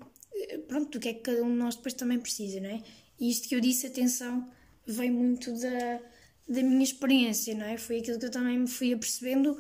pronto, 0.69 0.93
do 0.93 1.01
que 1.01 1.09
é 1.09 1.15
que 1.15 1.23
cada 1.23 1.43
um 1.43 1.51
de 1.51 1.57
nós 1.57 1.75
depois 1.75 1.93
também 1.93 2.21
precisa, 2.21 2.61
não 2.61 2.71
é? 2.71 2.81
E 3.19 3.29
isto 3.29 3.49
que 3.49 3.57
eu 3.57 3.61
disse, 3.61 3.89
atenção, 3.89 4.49
vem 4.87 5.11
muito 5.11 5.53
da, 5.59 6.01
da 6.49 6.63
minha 6.63 6.85
experiência, 6.85 7.53
não 7.53 7.67
é? 7.67 7.77
Foi 7.77 7.99
aquilo 7.99 8.17
que 8.17 8.27
eu 8.27 8.31
também 8.31 8.61
me 8.61 8.69
fui 8.69 8.93
apercebendo 8.93 9.59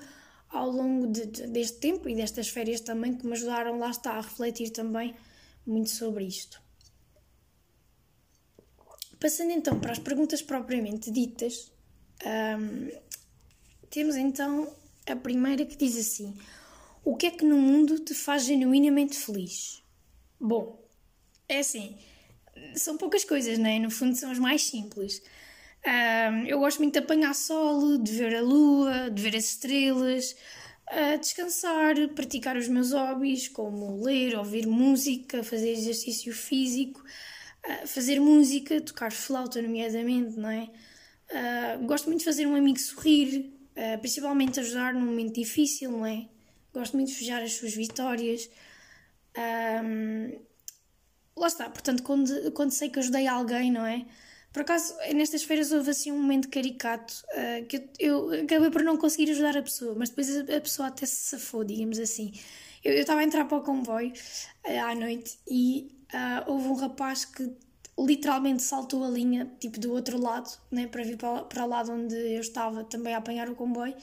ao 0.48 0.70
longo 0.70 1.08
de, 1.08 1.26
de, 1.26 1.48
deste 1.48 1.78
tempo 1.78 2.08
e 2.08 2.14
destas 2.14 2.48
férias 2.48 2.80
também 2.80 3.16
que 3.16 3.26
me 3.26 3.32
ajudaram, 3.32 3.80
lá 3.80 3.90
está, 3.90 4.12
a 4.12 4.20
refletir 4.20 4.70
também 4.70 5.16
muito 5.66 5.90
sobre 5.90 6.24
isto. 6.24 6.62
Passando 9.18 9.50
então 9.50 9.80
para 9.80 9.90
as 9.90 9.98
perguntas 9.98 10.40
propriamente 10.40 11.10
ditas, 11.10 11.72
um, 12.26 12.90
temos 13.90 14.16
então 14.16 14.72
a 15.06 15.16
primeira 15.16 15.64
que 15.64 15.76
diz 15.76 15.96
assim: 15.96 16.36
O 17.04 17.16
que 17.16 17.26
é 17.26 17.30
que 17.30 17.44
no 17.44 17.56
mundo 17.56 17.98
te 17.98 18.14
faz 18.14 18.44
genuinamente 18.44 19.16
feliz? 19.16 19.82
Bom, 20.38 20.82
é 21.48 21.58
assim, 21.58 21.98
são 22.74 22.96
poucas 22.96 23.24
coisas, 23.24 23.58
né? 23.58 23.78
No 23.78 23.90
fundo, 23.90 24.16
são 24.16 24.30
as 24.30 24.38
mais 24.38 24.62
simples. 24.62 25.22
Um, 25.84 26.46
eu 26.46 26.58
gosto 26.58 26.78
muito 26.78 26.92
de 26.92 26.98
apanhar 26.98 27.34
sol, 27.34 27.98
de 27.98 28.12
ver 28.12 28.36
a 28.36 28.42
lua, 28.42 29.10
de 29.10 29.22
ver 29.22 29.36
as 29.36 29.44
estrelas, 29.44 30.36
descansar, 31.20 31.94
praticar 32.14 32.56
os 32.56 32.68
meus 32.68 32.92
hobbies, 32.92 33.48
como 33.48 34.02
ler, 34.02 34.36
ouvir 34.36 34.66
música, 34.66 35.42
fazer 35.42 35.70
exercício 35.70 36.32
físico, 36.32 37.02
fazer 37.86 38.20
música, 38.20 38.80
tocar 38.80 39.12
flauta, 39.12 39.62
nomeadamente, 39.62 40.36
não 40.36 40.50
é? 40.50 40.68
Uh, 41.30 41.86
gosto 41.86 42.06
muito 42.06 42.20
de 42.20 42.24
fazer 42.24 42.46
um 42.46 42.54
amigo 42.54 42.78
sorrir, 42.78 43.52
principalmente 44.00 44.60
ajudar 44.60 44.92
num 44.92 45.06
momento 45.06 45.34
difícil, 45.34 45.90
não 45.90 46.04
é? 46.04 46.28
Gosto 46.74 46.94
muito 46.96 47.08
de 47.08 47.14
festejar 47.14 47.42
as 47.42 47.52
suas 47.52 47.74
vitórias. 47.74 48.50
Um, 49.82 50.38
lá 51.36 51.46
está, 51.46 51.70
portanto, 51.70 52.02
quando, 52.02 52.52
quando 52.52 52.72
sei 52.72 52.90
que 52.90 52.98
ajudei 52.98 53.26
alguém, 53.26 53.70
não 53.70 53.86
é? 53.86 54.04
Por 54.52 54.62
acaso, 54.62 54.96
nestas 55.14 55.44
feiras 55.44 55.70
houve 55.70 55.90
assim 55.90 56.10
um 56.10 56.20
momento 56.20 56.48
caricato 56.48 57.14
uh, 57.32 57.64
que 57.66 57.88
eu, 57.98 58.32
eu, 58.32 58.42
acabei 58.42 58.70
por 58.70 58.82
não 58.82 58.96
conseguir 58.96 59.30
ajudar 59.30 59.56
a 59.56 59.62
pessoa, 59.62 59.94
mas 59.96 60.08
depois 60.08 60.36
a, 60.36 60.56
a 60.56 60.60
pessoa 60.60 60.88
até 60.88 61.06
se 61.06 61.30
safou, 61.30 61.64
digamos 61.64 61.98
assim. 61.98 62.32
Eu 62.82 62.94
estava 62.94 63.20
a 63.20 63.24
entrar 63.24 63.44
para 63.44 63.58
o 63.58 63.62
comboio 63.62 64.12
uh, 64.66 64.84
à 64.84 64.94
noite 64.94 65.38
e 65.48 65.92
uh, 66.12 66.50
houve 66.50 66.68
um 66.68 66.74
rapaz 66.74 67.24
que 67.24 67.48
literalmente 68.06 68.62
saltou 68.62 69.04
a 69.04 69.08
linha, 69.08 69.50
tipo 69.58 69.78
do 69.78 69.92
outro 69.92 70.20
lado, 70.20 70.50
né, 70.70 70.86
para 70.86 71.02
vir 71.02 71.16
para, 71.16 71.42
para 71.44 71.64
o 71.64 71.68
lado 71.68 71.92
onde 71.92 72.14
eu 72.14 72.40
estava 72.40 72.84
também 72.84 73.14
a 73.14 73.18
apanhar 73.18 73.48
o 73.48 73.54
comboio. 73.54 73.94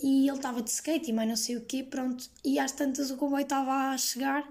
E 0.00 0.28
ele 0.28 0.36
estava 0.36 0.60
de 0.60 0.70
skate 0.70 1.10
e 1.10 1.12
mais 1.12 1.28
não 1.28 1.36
sei 1.36 1.56
o 1.56 1.62
quê, 1.62 1.82
pronto. 1.82 2.28
E 2.44 2.58
às 2.58 2.72
tantas 2.72 3.10
o 3.10 3.16
comboio 3.16 3.42
estava 3.42 3.92
a 3.92 3.98
chegar 3.98 4.46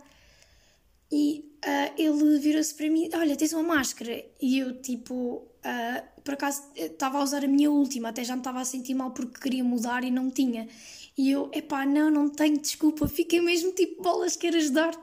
e 1.12 1.46
uh, 1.64 1.94
ele 1.96 2.40
virou-se 2.40 2.74
para 2.74 2.90
mim: 2.90 3.08
Olha, 3.14 3.36
tens 3.36 3.54
uma 3.54 3.62
máscara. 3.62 4.26
E 4.42 4.58
eu, 4.58 4.82
tipo, 4.82 5.14
uh, 5.14 6.22
por 6.24 6.34
acaso 6.34 6.64
estava 6.76 7.20
a 7.20 7.24
usar 7.24 7.44
a 7.44 7.48
minha 7.48 7.70
última, 7.70 8.10
até 8.10 8.24
já 8.24 8.34
me 8.34 8.40
estava 8.40 8.60
a 8.62 8.66
sentir 8.66 8.96
mal 8.96 9.12
porque 9.12 9.40
queria 9.40 9.64
mudar 9.64 10.04
e 10.04 10.10
não 10.10 10.32
tinha. 10.32 10.68
E 11.16 11.30
eu, 11.30 11.52
epá, 11.54 11.86
não, 11.86 12.10
não 12.10 12.30
tenho 12.30 12.58
desculpa, 12.58 13.08
fiquei 13.08 13.40
mesmo 13.40 13.72
tipo 13.74 14.02
bolas, 14.02 14.36
quero 14.36 14.58
ajudar-te. 14.58 15.00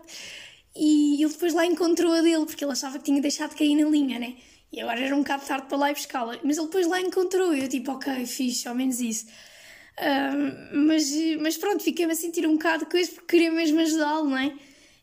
E 0.75 1.23
ele 1.23 1.33
depois 1.33 1.53
lá 1.53 1.67
encontrou 1.67 2.13
a 2.13 2.21
dele, 2.21 2.47
porque 2.47 2.65
ele 2.65 2.73
achava 2.73 2.99
que 2.99 3.05
tinha 3.05 3.21
deixado 3.21 3.51
de 3.51 3.57
cair 3.57 3.75
na 3.75 3.89
linha, 3.89 4.19
né? 4.19 4.37
E 4.73 4.81
agora 4.81 5.01
era 5.01 5.15
um 5.15 5.21
bocado 5.21 5.45
tarde 5.45 5.67
para 5.67 5.77
lá 5.77 5.91
ir 5.91 5.95
buscá-la. 5.95 6.39
Mas 6.45 6.57
ele 6.57 6.67
depois 6.67 6.87
lá 6.87 7.01
encontrou, 7.01 7.55
e 7.55 7.61
eu 7.61 7.69
tipo, 7.69 7.91
ok, 7.93 8.25
fixe, 8.27 8.69
ao 8.69 8.75
menos 8.75 9.01
isso. 9.01 9.27
Uh, 9.99 10.77
mas, 10.87 11.11
mas 11.41 11.57
pronto, 11.57 11.83
fiquei-me 11.83 12.13
a 12.13 12.17
sentir 12.17 12.47
um 12.47 12.53
bocado 12.53 12.87
com 12.87 12.97
isso 12.97 13.13
porque 13.13 13.37
queria 13.37 13.53
mesmo 13.53 13.81
ajudá-lo, 13.81 14.31
não 14.31 14.39
é? 14.39 14.55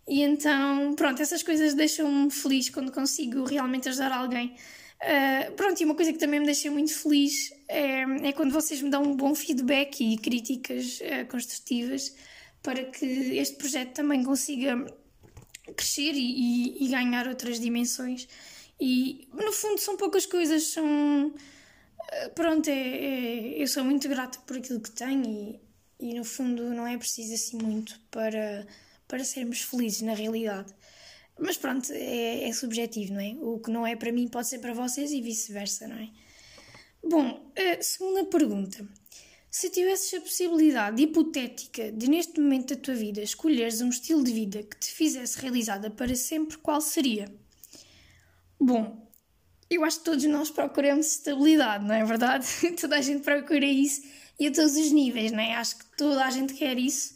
E 0.08 0.22
então, 0.22 0.96
pronto, 0.96 1.22
essas 1.22 1.44
coisas 1.44 1.74
deixam-me 1.74 2.32
feliz 2.32 2.70
quando 2.70 2.92
consigo 2.92 3.44
realmente 3.44 3.90
ajudar 3.90 4.12
alguém. 4.12 4.56
Uh, 5.02 5.52
pronto, 5.52 5.80
e 5.80 5.86
uma 5.86 5.94
coisa 5.94 6.12
que 6.12 6.18
também 6.18 6.40
me 6.40 6.46
deixa 6.46 6.72
muito 6.72 6.94
feliz 6.94 7.52
é, 7.68 8.02
é 8.24 8.32
quando 8.32 8.52
vocês 8.52 8.82
me 8.82 8.90
dão 8.90 9.04
um 9.04 9.16
bom 9.16 9.36
feedback 9.36 10.02
e 10.02 10.18
críticas 10.18 11.00
uh, 11.02 11.28
construtivas 11.30 12.16
para 12.64 12.86
que 12.86 13.06
este 13.06 13.58
projeto 13.58 13.94
também 13.94 14.24
consiga 14.24 14.88
crescer 15.76 16.14
e, 16.14 16.78
e, 16.80 16.86
e, 16.86 16.88
ganhar 16.90 17.28
outras 17.28 17.60
dimensões. 17.60 18.28
E 18.80 19.28
no 19.34 19.52
fundo 19.52 19.80
são 19.80 19.98
poucas 19.98 20.26
coisas, 20.26 20.64
são. 20.64 21.28
Uh, 21.28 22.30
pronto, 22.36 22.70
é, 22.70 22.74
é, 22.74 23.62
eu 23.62 23.68
sou 23.68 23.84
muito 23.84 24.08
grata 24.08 24.40
por 24.46 24.58
aquilo 24.58 24.80
que 24.80 24.92
tenho 24.92 25.26
e, 26.00 26.10
e 26.12 26.14
no 26.14 26.24
fundo 26.24 26.64
não 26.74 26.88
é 26.88 26.98
preciso 26.98 27.34
assim 27.34 27.58
muito 27.58 28.00
para 28.12 28.66
para 29.08 29.24
sermos 29.24 29.62
felizes 29.62 30.02
na 30.02 30.14
realidade. 30.14 30.74
Mas 31.40 31.58
pronto, 31.58 31.92
é, 31.94 32.48
é, 32.48 32.54
subjetivo, 32.54 33.14
não 33.14 33.22
é? 33.22 33.36
O 33.40 33.60
que 33.60 33.72
não 33.72 33.86
é 33.86 33.96
para 33.96 34.12
mim 34.12 34.28
pode 34.28 34.50
ser 34.50 34.60
para 34.60 34.74
vocês 34.74 35.12
e 35.12 35.22
vice-versa, 35.22 35.88
não 35.88 35.98
é? 35.98 36.10
Bom, 37.04 37.52
a 37.56 37.82
segunda 37.82 38.26
pergunta. 38.26 38.86
Se 39.50 39.70
tivesses 39.70 40.14
a 40.14 40.22
possibilidade 40.22 41.02
hipotética 41.02 41.92
de, 41.92 42.10
neste 42.10 42.40
momento 42.40 42.76
da 42.76 42.82
tua 42.82 42.96
vida, 42.96 43.22
escolheres 43.22 43.82
um 43.82 43.90
estilo 43.90 44.24
de 44.24 44.32
vida 44.32 44.64
que 44.64 44.78
te 44.78 44.92
fizesse 44.92 45.40
realizada 45.40 45.90
para 45.90 46.16
sempre, 46.16 46.58
qual 46.58 46.82
seria? 46.82 47.34
Bom, 48.60 49.08
eu 49.70 49.84
acho 49.84 50.00
que 50.00 50.06
todos 50.06 50.24
nós 50.26 50.50
procuramos 50.50 51.08
estabilidade, 51.08 51.86
não 51.86 51.96
é 51.96 52.04
verdade? 52.04 52.48
toda 52.80 52.98
a 52.98 53.02
gente 53.02 53.24
procura 53.24 53.66
isso 53.66 54.04
e 54.40 54.48
a 54.48 54.52
todos 54.52 54.76
os 54.76 54.92
níveis, 54.92 55.32
não 55.32 55.40
é? 55.40 55.56
Acho 55.56 55.78
que 55.78 55.86
toda 55.98 56.26
a 56.26 56.30
gente 56.30 56.54
quer 56.54 56.78
isso 56.78 57.16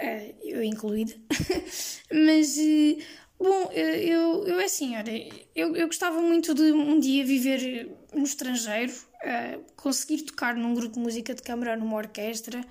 uh, 0.00 0.34
eu 0.42 0.62
incluída. 0.62 1.14
Mas, 2.10 2.56
uh, 2.56 3.02
bom, 3.38 3.70
eh, 3.72 4.04
eu, 4.04 4.46
eu 4.46 4.60
é 4.60 4.64
assim, 4.64 4.96
olha, 4.96 5.28
eu, 5.54 5.76
eu 5.76 5.86
gostava 5.86 6.20
muito 6.20 6.54
de 6.54 6.72
um 6.72 6.98
dia 6.98 7.24
viver 7.24 7.88
no 8.14 8.24
estrangeiro, 8.24 8.92
uh, 8.92 9.62
conseguir 9.76 10.22
tocar 10.22 10.54
num 10.54 10.74
grupo 10.74 10.94
de 10.94 11.00
música 11.00 11.34
de 11.34 11.42
câmara, 11.42 11.76
numa 11.76 11.96
orquestra, 11.96 12.64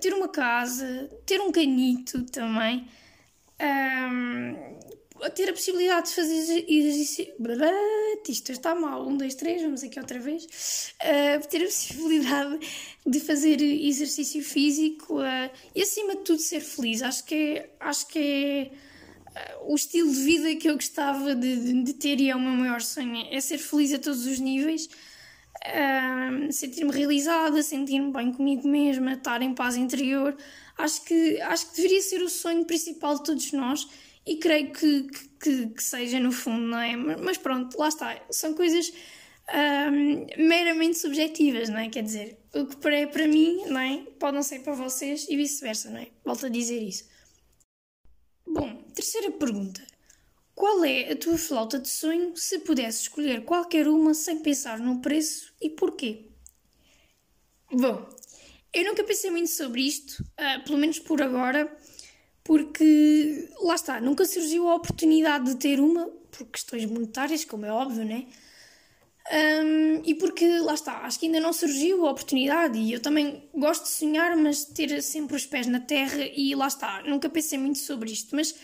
ter 0.00 0.12
uma 0.12 0.28
casa, 0.28 1.08
ter 1.24 1.40
um 1.40 1.52
canito 1.52 2.24
também. 2.24 2.88
Um, 3.60 4.56
ter 5.28 5.50
a 5.50 5.52
possibilidade 5.52 6.08
de 6.08 6.14
fazer 6.14 6.64
exercício. 6.66 7.26
Isto 8.26 8.52
está 8.52 8.74
mal. 8.74 9.06
Um, 9.06 9.16
dois, 9.16 9.34
três, 9.34 9.60
vamos 9.60 9.82
aqui 9.82 9.98
outra 9.98 10.18
vez. 10.18 10.94
Uh, 11.02 11.46
ter 11.48 11.62
a 11.62 11.66
possibilidade 11.66 12.58
de 13.06 13.20
fazer 13.20 13.60
exercício 13.60 14.42
físico 14.42 15.20
uh, 15.20 15.50
e, 15.74 15.82
acima 15.82 16.16
de 16.16 16.22
tudo, 16.22 16.40
ser 16.40 16.60
feliz. 16.60 17.02
Acho 17.02 17.24
que 17.24 17.34
é, 17.34 17.70
acho 17.80 18.06
que 18.06 18.18
é 18.18 18.70
uh, 18.72 18.89
o 19.62 19.74
estilo 19.74 20.10
de 20.10 20.20
vida 20.22 20.56
que 20.56 20.68
eu 20.68 20.74
gostava 20.74 21.34
de, 21.34 21.82
de, 21.82 21.94
ter 21.94 22.20
e 22.20 22.30
é 22.30 22.36
o 22.36 22.40
meu 22.40 22.52
maior 22.52 22.80
sonho. 22.80 23.26
É 23.30 23.40
ser 23.40 23.58
feliz 23.58 23.92
a 23.92 23.98
todos 23.98 24.26
os 24.26 24.38
níveis. 24.38 24.88
sentir-me 26.50 26.92
realizada, 26.92 27.62
sentir-me 27.62 28.12
bem 28.12 28.32
comigo 28.32 28.66
mesma, 28.68 29.12
estar 29.12 29.42
em 29.42 29.54
paz 29.54 29.76
interior. 29.76 30.36
Acho 30.76 31.04
que, 31.04 31.40
acho 31.42 31.70
que 31.70 31.76
deveria 31.76 32.02
ser 32.02 32.22
o 32.22 32.28
sonho 32.28 32.64
principal 32.64 33.16
de 33.16 33.24
todos 33.24 33.52
nós 33.52 33.86
e 34.26 34.36
creio 34.36 34.72
que, 34.72 35.08
que, 35.42 35.66
que, 35.68 35.82
seja 35.82 36.18
no 36.20 36.32
fundo, 36.32 36.66
não 36.66 36.78
é? 36.78 36.96
Mas 36.96 37.36
pronto, 37.38 37.78
lá 37.78 37.88
está, 37.88 38.20
são 38.30 38.54
coisas 38.54 38.92
um, 39.52 40.26
meramente 40.46 40.98
subjetivas, 40.98 41.68
não 41.68 41.78
é? 41.78 41.88
Quer 41.88 42.02
dizer, 42.02 42.38
o 42.54 42.66
que 42.66 42.88
é 42.88 43.06
para 43.06 43.26
mim, 43.26 43.64
não 43.66 43.80
é? 43.80 43.98
Pode 44.18 44.36
não 44.36 44.42
ser 44.42 44.60
para 44.60 44.74
vocês 44.74 45.26
e 45.28 45.36
vice-versa, 45.36 45.90
não 45.90 45.98
é? 45.98 46.08
Volto 46.24 46.46
a 46.46 46.48
dizer 46.48 46.80
isso. 46.82 47.09
Terceira 48.94 49.30
pergunta. 49.30 49.82
Qual 50.54 50.84
é 50.84 51.12
a 51.12 51.16
tua 51.16 51.38
flauta 51.38 51.78
de 51.78 51.88
sonho 51.88 52.36
se 52.36 52.58
pudesse 52.58 53.02
escolher 53.02 53.44
qualquer 53.44 53.88
uma 53.88 54.12
sem 54.12 54.40
pensar 54.40 54.78
no 54.78 55.00
preço 55.00 55.52
e 55.60 55.70
porquê? 55.70 56.26
Bom, 57.72 58.08
eu 58.72 58.84
nunca 58.84 59.02
pensei 59.04 59.30
muito 59.30 59.50
sobre 59.50 59.80
isto, 59.82 60.22
uh, 60.22 60.64
pelo 60.64 60.76
menos 60.76 60.98
por 60.98 61.22
agora, 61.22 61.74
porque 62.44 63.48
lá 63.60 63.74
está, 63.74 64.00
nunca 64.00 64.24
surgiu 64.24 64.68
a 64.68 64.74
oportunidade 64.74 65.46
de 65.46 65.56
ter 65.56 65.80
uma, 65.80 66.06
por 66.30 66.46
questões 66.48 66.84
monetárias, 66.84 67.44
como 67.44 67.64
é 67.64 67.72
óbvio, 67.72 68.04
né? 68.04 68.26
Um, 69.32 70.02
e 70.04 70.14
porque 70.14 70.58
lá 70.58 70.74
está, 70.74 71.04
acho 71.04 71.20
que 71.20 71.26
ainda 71.26 71.38
não 71.38 71.52
surgiu 71.52 72.04
a 72.04 72.10
oportunidade 72.10 72.76
e 72.76 72.92
eu 72.92 73.00
também 73.00 73.48
gosto 73.54 73.84
de 73.84 73.90
sonhar, 73.90 74.36
mas 74.36 74.64
ter 74.64 75.00
sempre 75.02 75.36
os 75.36 75.46
pés 75.46 75.68
na 75.68 75.78
terra 75.78 76.24
e 76.34 76.54
lá 76.54 76.66
está, 76.66 77.02
nunca 77.04 77.30
pensei 77.30 77.56
muito 77.56 77.78
sobre 77.78 78.10
isto, 78.10 78.34
mas 78.34 78.54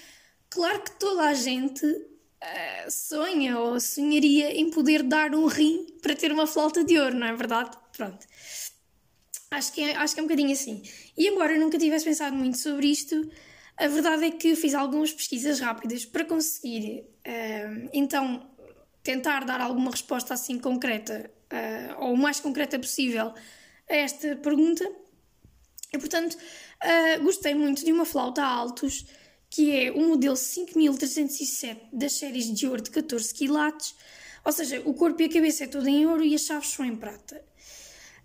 claro 0.57 0.81
que 0.81 0.93
toda 0.93 1.25
a 1.25 1.35
gente 1.35 1.85
uh, 1.85 2.91
sonha 2.91 3.59
ou 3.59 3.79
sonharia 3.79 4.59
em 4.59 4.71
poder 4.71 5.03
dar 5.03 5.35
um 5.35 5.45
rim 5.47 5.87
para 6.01 6.17
ter 6.17 6.33
uma 6.33 6.47
flauta 6.47 6.83
de 6.83 6.99
ouro, 6.99 7.15
não 7.15 7.27
é 7.27 7.37
verdade? 7.37 7.77
Pronto. 7.95 8.27
Acho 9.51 9.73
que, 9.75 9.83
é, 9.83 9.95
acho 9.97 10.15
que 10.15 10.21
é 10.21 10.23
um 10.23 10.27
bocadinho 10.27 10.53
assim. 10.53 10.83
E 11.17 11.29
embora 11.29 11.53
eu 11.53 11.61
nunca 11.61 11.77
tivesse 11.77 12.07
pensado 12.07 12.35
muito 12.35 12.57
sobre 12.57 12.87
isto, 12.87 13.31
a 13.77 13.87
verdade 13.87 14.25
é 14.25 14.31
que 14.31 14.57
fiz 14.57 14.73
algumas 14.73 15.13
pesquisas 15.13 15.61
rápidas 15.61 16.07
para 16.07 16.25
conseguir, 16.25 17.05
uh, 17.27 17.91
então, 17.93 18.49
tentar 19.03 19.45
dar 19.45 19.61
alguma 19.61 19.91
resposta 19.91 20.33
assim 20.33 20.59
concreta, 20.59 21.31
uh, 21.53 22.03
ou 22.03 22.15
o 22.15 22.17
mais 22.17 22.41
concreta 22.41 22.79
possível, 22.79 23.35
a 23.91 23.95
esta 23.95 24.37
pergunta. 24.37 24.91
E, 25.93 25.99
portanto, 25.99 26.33
uh, 26.35 27.23
gostei 27.23 27.55
muito 27.55 27.85
de 27.85 27.93
uma 27.93 28.07
flauta 28.07 28.43
a 28.43 28.49
altos, 28.49 29.05
que 29.51 29.71
é 29.71 29.91
o 29.91 30.09
modelo 30.09 30.37
5307 30.37 31.89
das 31.93 32.13
séries 32.13 32.53
de 32.53 32.67
ouro 32.67 32.83
de 32.83 32.91
14 32.91 33.33
quilates, 33.33 33.95
ou 34.45 34.53
seja, 34.53 34.81
o 34.85 34.95
corpo 34.95 35.21
e 35.23 35.25
a 35.25 35.33
cabeça 35.33 35.65
é 35.65 35.67
todo 35.67 35.89
em 35.89 36.07
ouro 36.07 36.25
e 36.25 36.35
as 36.35 36.43
chaves 36.43 36.69
são 36.69 36.85
em 36.85 36.97
prata. 36.97 37.43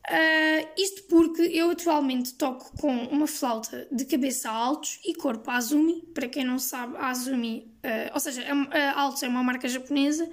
Uh, 0.07 0.67
isto 0.77 1.03
porque 1.03 1.43
eu 1.43 1.69
atualmente 1.69 2.33
toco 2.33 2.75
com 2.77 2.91
uma 3.05 3.27
flauta 3.27 3.87
de 3.91 4.03
cabeça 4.05 4.49
altos 4.49 4.99
e 5.05 5.13
corpo 5.13 5.49
Azumi. 5.51 6.01
Para 6.13 6.27
quem 6.27 6.43
não 6.43 6.57
sabe, 6.57 6.97
a 6.97 7.09
Azumi, 7.09 7.71
uh, 7.85 8.13
ou 8.13 8.19
seja, 8.19 8.43
a, 8.43 8.77
a 8.77 8.99
Altos 8.99 9.21
é 9.21 9.27
uma 9.27 9.43
marca 9.43 9.67
japonesa 9.67 10.27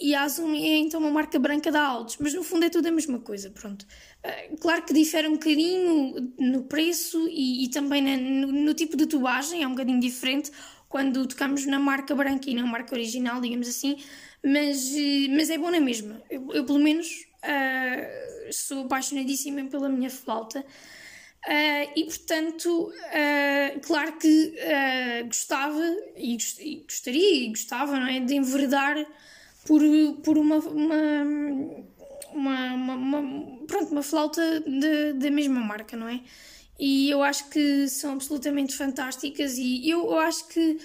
e 0.00 0.14
a 0.14 0.22
Azul 0.22 0.52
é 0.54 0.76
então 0.78 1.00
uma 1.00 1.10
marca 1.10 1.38
branca 1.38 1.70
da 1.70 1.82
Altos, 1.82 2.16
mas 2.18 2.34
no 2.34 2.42
fundo 2.42 2.64
é 2.64 2.70
tudo 2.70 2.88
a 2.88 2.90
mesma 2.90 3.18
coisa, 3.18 3.50
pronto. 3.50 3.86
Uh, 4.24 4.56
claro 4.58 4.82
que 4.82 4.92
difere 4.92 5.28
um 5.28 5.34
bocadinho 5.34 6.32
no 6.38 6.64
preço 6.64 7.28
e, 7.28 7.64
e 7.64 7.68
também 7.68 8.02
na, 8.02 8.16
no, 8.16 8.52
no, 8.52 8.74
tipo 8.74 8.96
de 8.96 9.06
tubagem, 9.06 9.62
é 9.62 9.66
um 9.66 9.70
bocadinho 9.70 10.00
diferente 10.00 10.50
quando 10.88 11.26
tocamos 11.26 11.64
na 11.66 11.78
marca 11.78 12.14
branca 12.14 12.50
e 12.50 12.54
na 12.54 12.66
marca 12.66 12.94
original, 12.94 13.40
digamos 13.40 13.68
assim, 13.68 13.96
mas, 14.44 14.92
mas 15.30 15.50
é 15.50 15.58
bom 15.58 15.70
na 15.70 15.80
mesma. 15.80 16.22
Eu, 16.30 16.52
eu 16.52 16.64
pelo 16.64 16.78
menos 16.78 17.26
uh, 17.42 18.52
sou 18.52 18.84
apaixonadíssima 18.84 19.64
pela 19.64 19.88
minha 19.88 20.10
flauta. 20.10 20.60
Uh, 20.60 21.92
e 21.94 22.04
portanto, 22.04 22.88
uh, 22.88 23.80
claro 23.80 24.16
que 24.16 24.54
uh, 24.56 25.26
gostava 25.26 25.82
e, 26.16 26.38
e, 26.60 26.76
gostaria 26.80 27.44
e 27.44 27.48
gostava 27.48 28.00
não 28.00 28.06
é, 28.06 28.18
de 28.18 28.34
enverdar 28.34 28.96
por, 29.64 29.82
por 30.22 30.38
uma, 30.38 30.56
uma, 30.56 31.24
uma, 32.32 32.74
uma, 32.74 32.94
uma 32.94 33.66
pronto, 33.66 33.92
uma 33.92 34.02
flauta 34.02 34.42
da 35.16 35.30
mesma 35.30 35.60
marca, 35.60 35.96
não 35.96 36.08
é? 36.08 36.20
E 36.78 37.08
eu 37.08 37.22
acho 37.22 37.48
que 37.50 37.88
são 37.88 38.14
absolutamente 38.14 38.74
fantásticas 38.74 39.56
e 39.58 39.88
eu, 39.88 40.06
eu 40.06 40.18
acho 40.18 40.48
que 40.48 40.78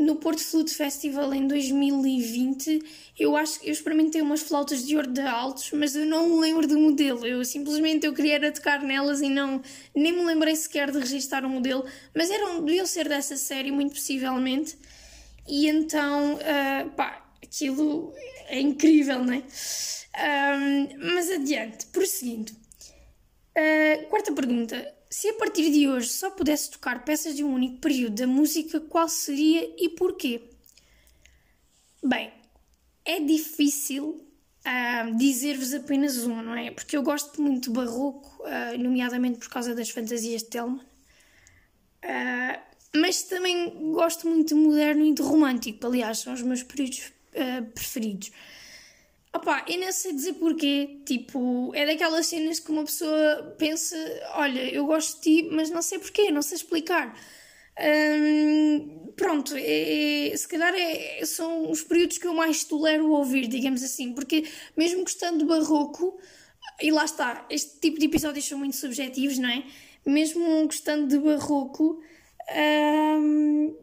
no 0.00 0.16
Porto 0.16 0.42
Flute 0.42 0.74
Festival 0.74 1.32
em 1.34 1.46
2020, 1.46 2.82
eu 3.18 3.36
acho 3.36 3.60
que 3.60 3.68
eu 3.68 3.72
experimentei 3.72 4.22
umas 4.22 4.40
flautas 4.40 4.86
de 4.86 4.96
ouro 4.96 5.10
de 5.10 5.20
altos, 5.20 5.70
mas 5.72 5.94
eu 5.94 6.06
não 6.06 6.26
me 6.26 6.40
lembro 6.40 6.66
do 6.66 6.78
modelo. 6.78 7.26
Eu 7.26 7.44
simplesmente 7.44 8.06
eu 8.06 8.14
queria 8.14 8.36
era 8.36 8.50
tocar 8.50 8.82
nelas 8.82 9.20
e 9.20 9.28
não 9.28 9.60
nem 9.94 10.12
me 10.12 10.24
lembrei 10.24 10.56
sequer 10.56 10.90
de 10.90 10.98
registrar 10.98 11.44
o 11.44 11.48
um 11.48 11.50
modelo, 11.50 11.84
mas 12.14 12.30
eram 12.30 12.64
deviam 12.64 12.86
ser 12.86 13.08
dessa 13.08 13.36
série 13.36 13.70
muito 13.70 13.92
possivelmente. 13.92 14.78
E 15.46 15.68
então, 15.68 16.34
uh, 16.34 16.90
pá, 16.90 17.19
aquilo 17.42 18.12
é 18.46 18.60
incrível, 18.60 19.24
não 19.24 19.34
é? 19.34 19.42
Um, 20.58 21.14
mas 21.14 21.30
adiante, 21.30 21.86
prosseguindo. 21.86 22.52
Uh, 22.52 24.08
quarta 24.08 24.32
pergunta 24.32 25.00
se 25.10 25.28
a 25.28 25.34
partir 25.34 25.70
de 25.72 25.88
hoje 25.88 26.08
só 26.08 26.30
pudesse 26.30 26.70
tocar 26.70 27.04
peças 27.04 27.34
de 27.34 27.42
um 27.42 27.52
único 27.52 27.78
período 27.78 28.14
da 28.14 28.26
música, 28.28 28.80
qual 28.80 29.08
seria 29.08 29.74
e 29.76 29.88
porquê? 29.88 30.40
Bem, 32.02 32.32
é 33.04 33.18
difícil 33.18 34.24
uh, 34.64 35.16
dizer-vos 35.16 35.74
apenas 35.74 36.16
uma, 36.18 36.40
não 36.40 36.54
é? 36.54 36.70
Porque 36.70 36.96
eu 36.96 37.02
gosto 37.02 37.42
muito 37.42 37.70
de 37.70 37.76
barroco, 37.76 38.44
uh, 38.44 38.78
nomeadamente 38.78 39.40
por 39.40 39.48
causa 39.48 39.74
das 39.74 39.90
fantasias 39.90 40.44
de 40.44 40.48
Telman. 40.50 40.80
Uh, 42.04 42.60
mas 42.94 43.24
também 43.24 43.92
gosto 43.92 44.28
muito 44.28 44.48
de 44.48 44.54
moderno 44.54 45.04
e 45.04 45.12
de 45.12 45.22
romântico, 45.22 45.84
aliás, 45.86 46.18
são 46.18 46.32
os 46.32 46.42
meus 46.42 46.62
períodos 46.62 47.12
preferidos. 47.74 48.30
Opa, 49.32 49.64
eu 49.68 49.78
não 49.78 49.92
sei 49.92 50.12
dizer 50.12 50.34
porquê. 50.34 51.00
Tipo, 51.06 51.72
é 51.74 51.86
daquelas 51.86 52.26
cenas 52.26 52.58
que 52.58 52.70
uma 52.70 52.84
pessoa 52.84 53.54
pensa: 53.58 53.96
olha, 54.34 54.60
eu 54.72 54.86
gosto 54.86 55.16
de 55.16 55.42
ti, 55.42 55.48
mas 55.52 55.70
não 55.70 55.82
sei 55.82 55.98
porquê, 55.98 56.30
não 56.30 56.42
sei 56.42 56.56
explicar. 56.56 57.14
Hum, 57.78 59.12
pronto, 59.16 59.54
é, 59.56 60.28
é, 60.32 60.36
se 60.36 60.46
calhar 60.48 60.74
é, 60.74 61.24
são 61.24 61.70
os 61.70 61.82
períodos 61.82 62.18
que 62.18 62.26
eu 62.26 62.34
mais 62.34 62.64
tolero 62.64 63.10
ouvir, 63.10 63.46
digamos 63.46 63.82
assim, 63.82 64.12
porque 64.12 64.44
mesmo 64.76 65.00
gostando 65.02 65.38
do 65.38 65.46
barroco, 65.46 66.18
e 66.82 66.90
lá 66.90 67.04
está, 67.04 67.46
este 67.50 67.80
tipo 67.80 67.98
de 67.98 68.06
episódios 68.06 68.46
são 68.46 68.58
muito 68.58 68.76
subjetivos, 68.76 69.38
não 69.38 69.48
é? 69.48 69.64
Mesmo 70.04 70.64
gostando 70.66 71.06
de 71.06 71.18
barroco, 71.18 72.02
hum, 73.18 73.74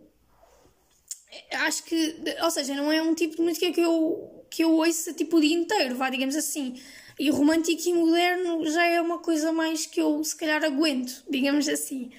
acho 1.52 1.84
que, 1.84 2.16
ou 2.42 2.52
seja, 2.52 2.74
não 2.76 2.92
é 2.92 3.02
um 3.02 3.14
tipo 3.14 3.36
de 3.36 3.42
música 3.42 3.72
que 3.72 3.82
eu 3.82 4.46
que 4.50 4.64
eu 4.64 4.72
ouço 4.72 5.14
tipo 5.14 5.38
o 5.38 5.42
dia 5.42 5.56
inteiro, 5.56 5.96
vá, 5.96 6.10
digamos 6.10 6.36
assim. 6.36 6.80
E 7.20 7.30
romântico 7.30 7.90
e 7.90 7.94
moderno 7.94 8.66
já 8.70 8.86
é 8.86 9.02
uma 9.02 9.20
coisa 9.20 9.52
mais 9.52 9.86
que 9.86 10.00
eu 10.00 10.24
se 10.24 10.36
calhar 10.36 10.64
aguento, 10.64 11.24
digamos 11.30 11.68
assim. 11.68 12.12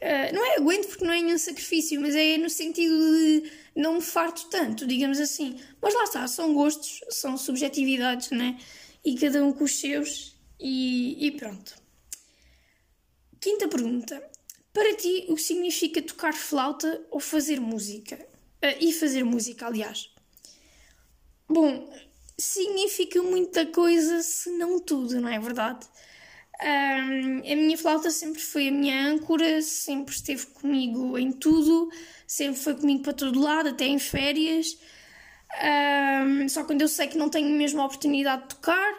Uh, 0.00 0.34
não 0.34 0.44
é 0.44 0.56
aguento 0.56 0.88
porque 0.88 1.04
não 1.04 1.12
é 1.12 1.20
nenhum 1.20 1.38
sacrifício, 1.38 2.00
mas 2.00 2.14
é 2.14 2.36
no 2.36 2.50
sentido 2.50 2.94
de 2.94 3.50
não 3.74 3.94
me 3.94 4.02
farto 4.02 4.48
tanto, 4.50 4.86
digamos 4.86 5.18
assim. 5.18 5.58
Mas 5.80 5.94
lá 5.94 6.04
está, 6.04 6.26
são 6.26 6.52
gostos, 6.54 7.00
são 7.10 7.36
subjetividades, 7.36 8.30
né? 8.30 8.58
E 9.04 9.14
cada 9.16 9.42
um 9.44 9.52
com 9.52 9.64
os 9.64 9.78
seus, 9.78 10.36
e, 10.58 11.26
e 11.26 11.30
pronto. 11.32 11.74
Quinta 13.40 13.68
pergunta. 13.68 14.22
Para 14.72 14.94
ti, 14.96 15.26
o 15.28 15.36
que 15.36 15.42
significa 15.42 16.02
tocar 16.02 16.34
flauta 16.34 17.04
ou 17.10 17.20
fazer 17.20 17.60
música? 17.60 18.33
Uh, 18.64 18.76
e 18.80 18.92
fazer 18.92 19.24
música, 19.24 19.66
aliás. 19.66 20.10
Bom, 21.46 21.92
significa 22.38 23.22
muita 23.22 23.66
coisa, 23.66 24.22
se 24.22 24.48
não 24.50 24.80
tudo, 24.80 25.20
não 25.20 25.28
é 25.28 25.38
verdade? 25.38 25.86
Um, 26.62 27.38
a 27.40 27.56
minha 27.56 27.76
flauta 27.76 28.10
sempre 28.10 28.40
foi 28.40 28.68
a 28.68 28.72
minha 28.72 29.08
âncora, 29.08 29.60
sempre 29.60 30.14
esteve 30.14 30.46
comigo 30.46 31.18
em 31.18 31.32
tudo, 31.32 31.90
sempre 32.26 32.60
foi 32.60 32.74
comigo 32.74 33.02
para 33.02 33.12
todo 33.12 33.40
lado, 33.40 33.68
até 33.68 33.84
em 33.84 33.98
férias. 33.98 34.78
Um, 35.62 36.48
só 36.48 36.64
quando 36.64 36.82
eu 36.82 36.88
sei 36.88 37.08
que 37.08 37.18
não 37.18 37.28
tenho 37.28 37.50
mesmo 37.50 37.82
a 37.82 37.86
oportunidade 37.86 38.42
de 38.42 38.48
tocar, 38.48 38.92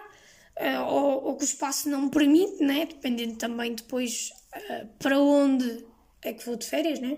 uh, 0.59 0.83
ou, 0.87 1.25
ou, 1.25 1.35
que 1.37 1.43
o 1.43 1.45
espaço 1.45 1.89
não 1.89 2.03
me 2.03 2.11
permite, 2.11 2.63
né? 2.63 2.85
dependendo 2.85 3.35
também 3.37 3.73
depois 3.73 4.31
uh, 4.55 4.87
para 4.99 5.19
onde 5.19 5.85
é 6.21 6.33
que 6.33 6.45
vou 6.45 6.55
de 6.55 6.65
férias, 6.67 6.99
né? 6.99 7.17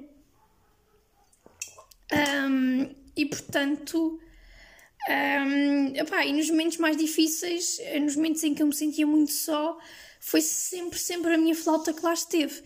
Um, 2.13 2.95
e 3.15 3.25
portanto 3.25 4.19
um, 5.09 5.93
e 6.25 6.33
nos 6.33 6.49
momentos 6.49 6.77
mais 6.77 6.97
difíceis, 6.97 7.79
eh, 7.79 7.99
nos 7.99 8.15
momentos 8.15 8.43
em 8.43 8.53
que 8.53 8.61
eu 8.61 8.67
me 8.67 8.75
sentia 8.75 9.07
muito 9.07 9.31
só, 9.31 9.77
foi 10.19 10.41
sempre, 10.41 10.99
sempre 10.99 11.33
a 11.33 11.37
minha 11.37 11.55
flauta 11.55 11.93
que 11.93 12.03
lá 12.03 12.13
esteve. 12.13 12.61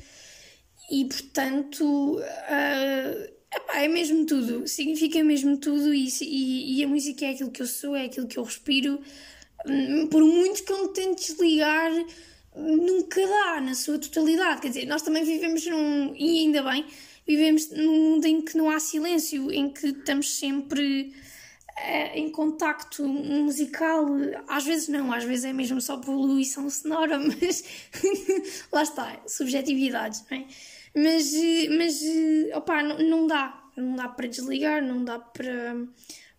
E 0.90 1.06
portanto, 1.06 2.18
uh, 2.18 3.34
é 3.74 3.88
mesmo 3.88 4.26
tudo, 4.26 4.68
significa 4.68 5.24
mesmo 5.24 5.58
tudo, 5.58 5.94
e, 5.94 6.08
e, 6.22 6.80
e, 6.80 6.84
a 6.84 6.88
música 6.88 7.26
é 7.26 7.30
aquilo 7.30 7.52
que 7.52 7.62
eu 7.62 7.68
sou, 7.68 7.96
é 7.96 8.06
aquilo 8.06 8.28
que 8.28 8.38
eu 8.38 8.44
respiro. 8.44 9.00
Hum, 9.68 10.08
por 10.08 10.24
muito 10.24 10.64
que 10.64 10.74
eu 10.74 10.88
me 10.88 10.94
tente 10.94 11.28
desligar, 11.28 11.92
nunca 12.56 13.22
dá 13.26 13.62
na 13.62 13.76
sua 13.76 14.00
totalidade. 14.00 14.62
Quer 14.62 14.70
dizer, 14.70 14.86
nós 14.88 15.04
também 15.04 15.24
vivemos 15.24 15.66
num. 15.68 16.16
e 16.16 16.40
ainda 16.40 16.64
bem, 16.64 16.86
vivemos 17.32 17.70
num 17.70 18.12
mundo 18.12 18.26
em 18.26 18.42
que 18.42 18.58
não 18.58 18.70
há 18.70 18.80
silêncio, 18.80 19.52
em 19.52 19.70
que 19.70 19.88
estamos 19.88 20.38
sempre 20.38 21.14
é, 21.78 22.20
em 22.20 22.30
contacto 22.30 23.08
musical, 23.08 24.06
às 24.48 24.66
vezes 24.66 24.88
não, 24.88 25.12
às 25.12 25.24
vezes 25.24 25.46
é 25.46 25.54
mesmo 25.54 25.80
só 25.80 25.98
poluição 25.98 26.70
sonora, 26.70 27.18
mas 27.20 27.64
lá 28.72 28.84
está, 28.84 29.22
subjetividades, 29.28 30.24
não 30.30 30.38
é? 30.38 30.46
Mas, 30.94 31.32
mas 31.78 32.02
opa, 32.54 32.84
não, 32.84 32.98
não 33.00 33.28
dá, 33.28 33.64
não 33.78 33.96
dá 33.96 34.10
para 34.10 34.28
desligar, 34.28 34.84
não 34.84 35.04
dá 35.04 35.20
para. 35.20 35.76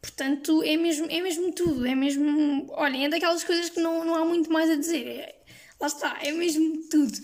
Portanto, 0.01 0.63
é 0.63 0.77
mesmo, 0.77 1.07
é 1.09 1.21
mesmo 1.23 1.53
tudo, 1.53 1.87
é 1.87 1.95
mesmo. 1.95 2.67
Olhem, 2.73 3.07
é 3.07 3.09
daquelas 3.09 3.45
coisas 3.45 3.71
que 3.71 3.81
não, 3.81 4.05
não 4.05 4.15
há 4.15 4.25
muito 4.25 4.53
mais 4.53 4.69
a 4.69 4.77
dizer. 4.77 5.07
É, 5.07 5.37
lá 5.81 5.87
está, 5.87 6.19
é 6.21 6.33
mesmo 6.33 6.87
tudo. 6.89 7.19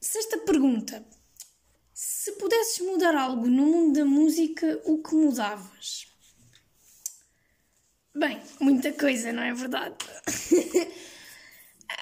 Sexta 0.00 0.38
pergunta. 0.38 1.04
Se 1.92 2.32
pudesses 2.32 2.80
mudar 2.80 3.14
algo 3.14 3.46
no 3.46 3.66
mundo 3.66 3.98
da 3.98 4.04
música, 4.04 4.80
o 4.84 5.02
que 5.02 5.14
mudavas? 5.14 6.06
Bem, 8.14 8.40
muita 8.58 8.92
coisa, 8.92 9.32
não 9.32 9.42
é 9.42 9.52
verdade? 9.52 9.94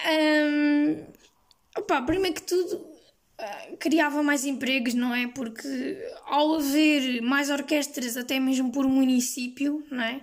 um, 0.08 1.06
opa, 1.76 2.00
primeiro 2.02 2.36
que 2.36 2.42
tudo, 2.42 2.76
uh, 2.76 3.76
criava 3.78 4.22
mais 4.22 4.44
empregos, 4.44 4.94
não 4.94 5.14
é? 5.14 5.26
Porque 5.26 5.68
ao 6.24 6.54
haver 6.54 7.20
mais 7.20 7.50
orquestras, 7.50 8.16
até 8.16 8.38
mesmo 8.38 8.70
por 8.70 8.86
município, 8.86 9.84
não 9.90 10.02
é? 10.02 10.22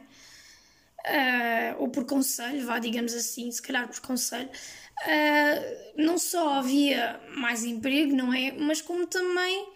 Uh, 1.06 1.82
ou 1.82 1.90
por 1.90 2.06
conselho, 2.06 2.66
vá, 2.66 2.80
digamos 2.80 3.14
assim, 3.14 3.52
se 3.52 3.62
calhar 3.62 3.88
por 3.88 4.00
conselho, 4.00 4.50
uh, 5.02 6.02
não 6.04 6.18
só 6.18 6.56
havia 6.56 7.20
mais 7.36 7.64
emprego, 7.64 8.16
não 8.16 8.34
é? 8.34 8.52
Mas 8.52 8.82
como 8.82 9.08
também 9.08 9.68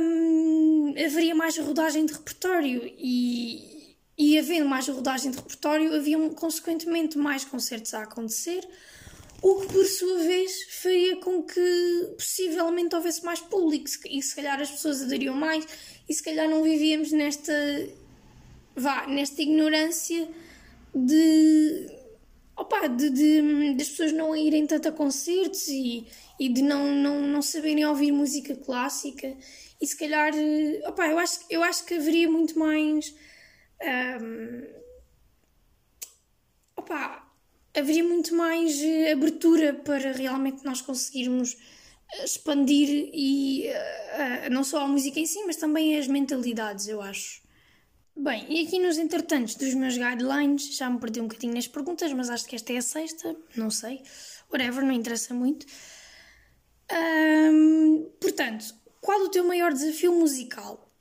hum, 0.00 0.94
haveria 1.04 1.34
mais 1.34 1.56
rodagem 1.58 2.06
de 2.06 2.12
repertório 2.12 2.82
e, 2.98 3.96
e 4.16 4.38
havendo 4.38 4.68
mais 4.68 4.88
rodagem 4.88 5.30
de 5.30 5.36
repertório, 5.36 5.94
haviam 5.94 6.28
consequentemente 6.30 7.18
mais 7.18 7.44
concertos 7.44 7.94
a 7.94 8.02
acontecer, 8.02 8.66
o 9.40 9.60
que 9.60 9.72
por 9.72 9.84
sua 9.84 10.18
vez 10.18 10.80
faria 10.80 11.16
com 11.16 11.42
que 11.42 12.14
possivelmente 12.16 12.94
houvesse 12.94 13.24
mais 13.24 13.40
público 13.40 13.88
e 14.08 14.22
se 14.22 14.36
calhar 14.36 14.60
as 14.60 14.70
pessoas 14.70 15.02
aderiam 15.02 15.34
mais 15.34 15.66
e 16.08 16.14
se 16.14 16.22
calhar 16.22 16.48
não 16.48 16.62
vivíamos 16.62 17.10
nesta 17.10 17.52
vá, 18.76 19.06
nesta 19.08 19.42
ignorância 19.42 20.28
de 20.94 22.01
opa, 22.62 22.88
de, 22.88 23.10
de, 23.10 23.74
de 23.74 23.82
as 23.82 23.88
pessoas 23.88 24.12
não 24.12 24.34
irem 24.34 24.66
tanto 24.66 24.88
a 24.88 24.92
concertos 24.92 25.68
e, 25.68 26.06
e 26.38 26.48
de 26.48 26.62
não, 26.62 26.94
não, 26.94 27.22
não 27.22 27.42
saberem 27.42 27.84
ouvir 27.84 28.12
música 28.12 28.56
clássica 28.56 29.36
e 29.80 29.86
se 29.86 29.96
calhar 29.96 30.32
opa, 30.86 31.06
eu, 31.06 31.18
acho, 31.18 31.40
eu 31.50 31.62
acho 31.62 31.84
que 31.84 31.94
haveria 31.94 32.28
muito 32.30 32.58
mais 32.58 33.14
Um, 33.82 34.62
opa, 36.76 37.28
haveria 37.74 38.04
muito 38.04 38.34
mais 38.34 38.80
eh, 38.80 39.12
abertura 39.12 39.74
para 39.74 40.12
realmente 40.12 40.64
nós 40.64 40.80
conseguirmos 40.80 41.56
expandir 42.24 43.10
e 43.12 43.68
uh, 43.70 44.50
não 44.50 44.62
só 44.62 44.84
a 44.84 44.88
música 44.88 45.18
em 45.18 45.26
si, 45.26 45.42
mas 45.46 45.56
também 45.56 45.98
as 45.98 46.06
mentalidades, 46.06 46.86
eu 46.86 47.00
acho. 47.00 47.41
Bem, 48.14 48.46
e 48.48 48.66
aqui 48.66 48.78
nos 48.78 48.98
entretantos 48.98 49.54
dos 49.54 49.72
meus 49.74 49.96
guidelines, 49.96 50.76
já 50.76 50.88
me 50.88 51.00
perdi 51.00 51.20
um 51.20 51.26
bocadinho 51.26 51.54
nas 51.54 51.66
perguntas, 51.66 52.12
mas 52.12 52.28
acho 52.28 52.46
que 52.46 52.54
esta 52.54 52.72
é 52.72 52.76
a 52.76 52.82
sexta, 52.82 53.34
não 53.56 53.70
sei, 53.70 54.02
whatever, 54.50 54.84
não 54.84 54.92
interessa 54.92 55.32
muito. 55.32 55.66
Portanto, 58.20 58.74
qual 59.00 59.22
o 59.22 59.28
teu 59.30 59.44
maior 59.44 59.72
desafio 59.72 60.12
musical? 60.12 60.92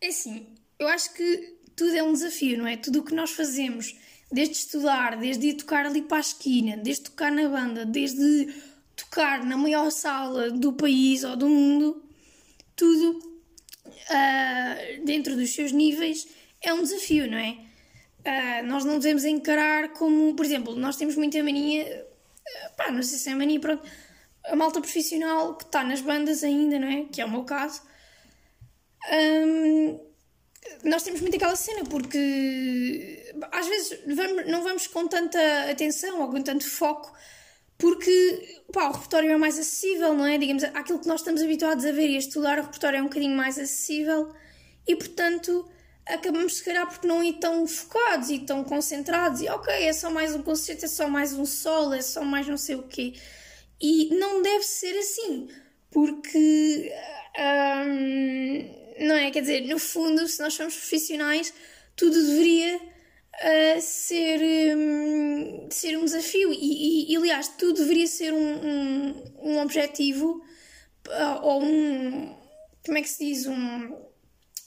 É 0.00 0.08
assim, 0.08 0.54
eu 0.78 0.86
acho 0.88 1.14
que 1.14 1.56
tudo 1.74 1.96
é 1.96 2.02
um 2.02 2.12
desafio, 2.12 2.58
não 2.58 2.66
é? 2.66 2.76
Tudo 2.76 3.00
o 3.00 3.04
que 3.04 3.14
nós 3.14 3.30
fazemos, 3.30 3.96
desde 4.30 4.54
estudar, 4.54 5.18
desde 5.18 5.48
ir 5.48 5.54
tocar 5.54 5.86
ali 5.86 6.02
para 6.02 6.18
a 6.18 6.20
esquina, 6.20 6.76
desde 6.76 7.04
tocar 7.04 7.32
na 7.32 7.48
banda, 7.48 7.86
desde 7.86 8.54
tocar 8.94 9.42
na 9.44 9.56
maior 9.56 9.90
sala 9.90 10.50
do 10.50 10.74
país 10.74 11.24
ou 11.24 11.34
do 11.34 11.48
mundo, 11.48 12.04
tudo 12.76 13.18
uh, 13.86 15.04
dentro 15.04 15.34
dos 15.34 15.54
seus 15.54 15.72
níveis 15.72 16.26
é 16.62 16.72
um 16.72 16.82
desafio, 16.82 17.30
não 17.30 17.38
é? 17.38 17.58
Uh, 18.24 18.66
nós 18.66 18.84
não 18.84 18.98
devemos 18.98 19.24
encarar 19.24 19.88
como, 19.90 20.34
por 20.34 20.44
exemplo, 20.44 20.76
nós 20.76 20.96
temos 20.96 21.16
muita 21.16 21.42
mania, 21.42 22.06
uh, 22.06 22.76
pá, 22.76 22.90
não 22.90 23.02
sei 23.02 23.18
se 23.18 23.28
é 23.28 23.34
mania, 23.34 23.58
pronto, 23.58 23.82
a 24.44 24.56
malta 24.56 24.80
profissional 24.80 25.54
que 25.56 25.64
está 25.64 25.82
nas 25.82 26.00
bandas 26.00 26.44
ainda, 26.44 26.78
não 26.78 26.88
é? 26.88 27.04
Que 27.10 27.20
é 27.20 27.24
o 27.24 27.30
meu 27.30 27.44
caso. 27.44 27.82
Um, 29.12 30.00
nós 30.84 31.02
temos 31.02 31.20
muito 31.20 31.36
aquela 31.36 31.56
cena 31.56 31.84
porque 31.84 33.34
às 33.50 33.66
vezes 33.66 33.98
vamos, 34.06 34.46
não 34.46 34.62
vamos 34.62 34.86
com 34.86 35.08
tanta 35.08 35.38
atenção 35.68 36.20
ou 36.20 36.30
com 36.30 36.40
tanto 36.40 36.68
foco 36.68 37.12
porque 37.82 38.62
pá, 38.72 38.88
o 38.88 38.92
repertório 38.92 39.32
é 39.32 39.36
mais 39.36 39.58
acessível, 39.58 40.14
não 40.14 40.24
é? 40.24 40.38
Digamos, 40.38 40.62
aquilo 40.62 41.00
que 41.00 41.08
nós 41.08 41.20
estamos 41.20 41.42
habituados 41.42 41.84
a 41.84 41.90
ver 41.90 42.10
e 42.10 42.14
a 42.14 42.18
estudar, 42.20 42.60
o 42.60 42.62
repertório 42.62 42.98
é 42.98 43.00
um 43.00 43.06
bocadinho 43.06 43.36
mais 43.36 43.58
acessível 43.58 44.32
e, 44.86 44.94
portanto, 44.94 45.68
acabamos 46.06 46.56
se 46.56 46.64
calhar 46.64 46.86
por 46.88 47.06
não 47.06 47.22
ir 47.22 47.34
tão 47.34 47.66
focados 47.66 48.30
e 48.30 48.40
tão 48.40 48.64
concentrados 48.64 49.40
e 49.40 49.48
ok, 49.48 49.72
é 49.72 49.92
só 49.92 50.10
mais 50.10 50.34
um 50.34 50.42
concerto, 50.42 50.84
é 50.84 50.88
só 50.88 51.08
mais 51.08 51.32
um 51.32 51.44
solo, 51.44 51.94
é 51.94 52.02
só 52.02 52.24
mais 52.24 52.46
não 52.46 52.56
sei 52.56 52.76
o 52.76 52.82
quê. 52.84 53.14
E 53.80 54.14
não 54.14 54.42
deve 54.42 54.64
ser 54.64 54.96
assim, 54.98 55.48
porque 55.90 56.92
hum, 57.38 58.82
não 59.06 59.16
é? 59.16 59.30
Quer 59.30 59.40
dizer, 59.40 59.60
no 59.62 59.78
fundo, 59.78 60.26
se 60.28 60.40
nós 60.40 60.54
somos 60.54 60.74
profissionais, 60.74 61.52
tudo 61.96 62.14
deveria 62.14 62.76
uh, 62.76 63.80
ser, 63.80 64.76
um, 64.76 65.68
ser 65.70 65.96
um 65.98 66.04
desafio 66.04 66.52
e, 66.52 66.56
e, 66.56 67.12
e, 67.12 67.16
aliás, 67.16 67.48
tudo 67.48 67.78
deveria 67.78 68.06
ser 68.06 68.32
um, 68.32 68.36
um, 68.38 69.24
um 69.42 69.60
objetivo 69.60 70.44
uh, 71.08 71.42
ou 71.42 71.62
um. 71.62 72.36
Como 72.84 72.98
é 72.98 73.02
que 73.02 73.08
se 73.08 73.24
diz? 73.24 73.46
Um, 73.46 74.11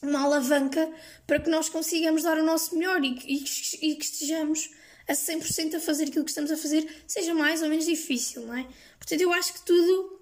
uma 0.06 0.24
alavanca 0.24 0.92
para 1.26 1.40
que 1.40 1.50
nós 1.50 1.70
consigamos 1.70 2.24
dar 2.24 2.38
o 2.38 2.44
nosso 2.44 2.76
melhor 2.76 3.04
e, 3.04 3.18
e, 3.26 3.92
e 3.92 3.96
que 3.96 4.06
estejamos 4.06 4.70
a 5.08 5.14
100% 5.14 5.76
a 5.76 5.80
fazer 5.80 6.06
aquilo 6.06 6.26
que 6.26 6.32
estamos 6.32 6.52
a 6.52 6.58
fazer, 6.58 7.04
seja 7.08 7.34
mais 7.34 7.62
ou 7.62 7.70
menos 7.70 7.86
difícil, 7.86 8.46
não 8.46 8.56
é? 8.56 8.68
Portanto, 8.98 9.22
eu 9.22 9.32
acho 9.34 9.54
que 9.54 9.66
tudo, 9.66 10.20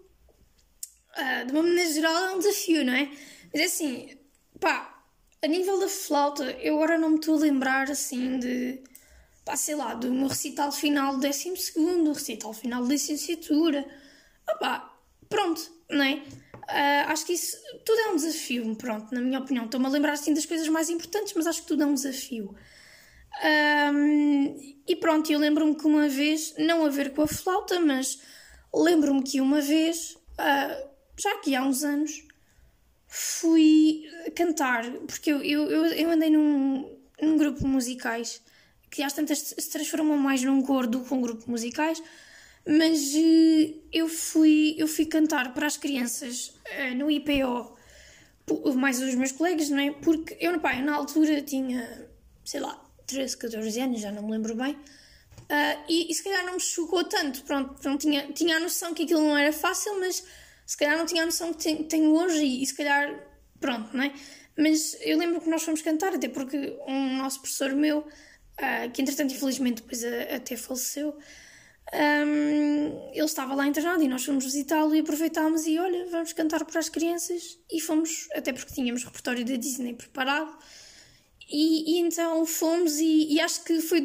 uh, 1.18 1.46
de 1.46 1.54
uma 1.54 1.64
maneira 1.64 1.92
geral, 1.92 2.16
é 2.16 2.32
um 2.36 2.40
desafio, 2.40 2.84
não 2.84 2.94
é? 2.94 3.10
Mas 3.54 3.62
é 3.62 3.66
assim, 3.66 4.18
pá, 4.60 5.06
a 5.42 5.48
nível 5.48 5.80
da 5.80 5.88
flauta, 5.88 6.44
eu 6.52 6.76
agora 6.76 6.98
não 6.98 7.12
me 7.12 7.16
estou 7.16 7.36
a 7.36 7.40
lembrar 7.40 7.90
assim 7.90 8.40
de, 8.40 8.82
pá, 9.46 9.56
sei 9.56 9.76
lá, 9.76 9.94
do 9.94 10.12
meu 10.12 10.28
recital 10.28 10.72
final 10.72 11.16
do 11.16 11.22
12, 11.22 11.52
do 12.04 12.14
recital 12.14 12.54
final 12.54 12.84
da 12.84 12.90
licenciatura. 12.90 13.86
Ah, 14.48 14.56
pá, 14.56 14.98
pronto, 15.30 15.62
não 15.90 16.04
é? 16.04 16.22
Uh, 16.64 17.12
acho 17.12 17.26
que 17.26 17.34
isso 17.34 17.58
tudo 17.86 18.00
é 18.00 18.08
um 18.10 18.16
desafio, 18.16 18.76
pronto, 18.76 19.14
na 19.14 19.22
minha 19.22 19.40
opinião. 19.40 19.66
Estou-me 19.66 19.86
a 19.86 19.90
lembrar 19.90 20.14
assim 20.14 20.34
das 20.34 20.46
coisas 20.46 20.68
mais 20.70 20.90
importantes, 20.90 21.34
mas 21.36 21.48
acho 21.48 21.62
que 21.62 21.68
tudo 21.68 21.84
é 21.84 21.86
um 21.86 21.94
desafio. 21.94 22.56
Um, 23.94 24.76
e 24.88 24.96
pronto, 24.96 25.32
eu 25.32 25.40
lembro-me 25.40 25.76
que 25.76 25.86
uma 25.86 26.08
vez, 26.08 26.54
não 26.58 26.86
a 26.86 26.90
ver 26.90 27.14
com 27.14 27.24
a 27.24 27.28
flauta, 27.28 27.80
mas 27.80 28.20
lembro-me 28.74 29.24
que 29.24 29.42
uma 29.42 29.60
vez, 29.60 30.16
uh, 30.40 30.90
já 31.20 31.34
aqui 31.34 31.56
há 31.56 31.64
uns 31.64 31.84
anos, 31.84 32.26
fui 33.08 34.04
cantar, 34.36 34.90
porque 35.08 35.32
eu, 35.32 35.44
eu, 35.44 35.86
eu 35.86 36.10
andei 36.10 36.30
num, 36.30 36.98
num 37.22 37.38
grupo 37.38 37.60
de 37.60 37.66
musicais 37.66 38.42
que 38.90 39.02
às 39.02 39.14
tantas 39.14 39.40
se 39.40 39.70
transformou 39.72 40.18
mais 40.18 40.44
num 40.44 40.62
coro 40.62 40.88
do 40.88 41.04
que 41.04 41.14
um 41.14 41.22
grupo 41.22 41.46
de 41.46 41.50
musicais, 41.50 42.02
mas 42.66 43.14
uh, 43.14 43.82
eu, 43.92 44.08
fui, 44.08 44.76
eu 44.78 44.88
fui 44.88 45.06
cantar 45.06 45.54
para 45.54 45.68
as 45.68 45.76
crianças 45.76 46.50
uh, 46.50 46.96
no 46.96 47.12
IPO, 47.12 47.76
mais 48.76 49.02
os 49.02 49.16
meus 49.16 49.32
colegas, 49.34 49.70
não 49.70 49.80
é? 49.80 49.92
Porque 49.92 50.38
eu, 50.40 50.58
pá, 50.60 50.76
eu 50.76 50.86
na 50.86 50.96
altura 50.96 51.42
tinha, 51.42 52.08
sei 52.46 52.62
lá, 52.62 52.82
13, 53.06 53.38
14 53.38 53.80
anos, 53.82 54.02
já 54.02 54.12
não 54.12 54.24
me 54.24 54.32
lembro 54.32 54.56
bem. 54.56 54.74
Uh, 54.74 55.84
e, 55.90 56.10
e, 56.10 56.14
se 56.14 56.24
calhar 56.24 56.46
não 56.46 56.54
me 56.54 56.60
chocou 56.60 57.04
tanto, 57.04 57.44
pronto, 57.44 57.76
não 57.84 57.98
tinha, 57.98 58.32
tinha 58.32 58.58
a 58.58 58.60
noção 58.62 58.94
que 58.94 59.04
aquilo 59.04 59.22
não 59.22 59.38
era 59.38 59.52
fácil, 59.52 60.00
mas 60.00 60.26
se 60.66 60.78
calhar 60.78 60.98
não 60.98 61.06
tinha 61.06 61.24
a 61.24 61.26
noção 61.26 61.54
que 61.54 61.84
tenho 61.84 62.14
hoje 62.14 62.44
e, 62.44 62.64
e, 62.64 62.66
se 62.66 62.74
calhar, 62.74 63.14
pronto, 63.60 63.96
não 63.96 64.06
é? 64.06 64.14
Mas 64.58 64.98
eu 65.02 65.18
lembro 65.18 65.42
que 65.42 65.50
nós 65.50 65.64
fomos 65.64 65.82
cantar, 65.82 66.14
até 66.14 66.30
porque 66.30 66.78
um 66.88 67.18
nosso 67.18 67.42
professor 67.42 67.72
meu, 67.72 68.08
que 68.94 69.02
entretanto 69.02 69.34
infelizmente 69.34 69.82
depois 69.82 70.04
até 70.04 70.56
faleceu, 70.56 71.18
um, 71.92 73.12
ele 73.12 73.26
estava 73.26 73.54
lá 73.54 73.68
internado 73.68 74.04
e 74.04 74.08
nós 74.08 74.24
fomos 74.24 74.46
visitá-lo 74.46 74.96
e 74.96 75.00
aproveitámos 75.00 75.68
e 75.68 75.78
olha, 75.78 76.08
vamos 76.10 76.34
cantar 76.34 76.64
para 76.66 76.80
as 76.80 76.90
crianças 76.90 77.60
e 77.72 77.80
fomos, 77.80 78.28
até 78.34 78.54
porque 78.54 78.74
tínhamos 78.74 79.04
repertório 79.04 79.46
da 79.46 79.56
Disney 79.56 79.94
preparado 79.94 80.58
e, 81.50 81.98
e, 81.98 82.00
então 82.00 82.46
fomos 82.46 83.00
e, 83.00 83.34
e 83.34 83.40
acho 83.40 83.64
que 83.64 83.80
foi. 83.82 84.04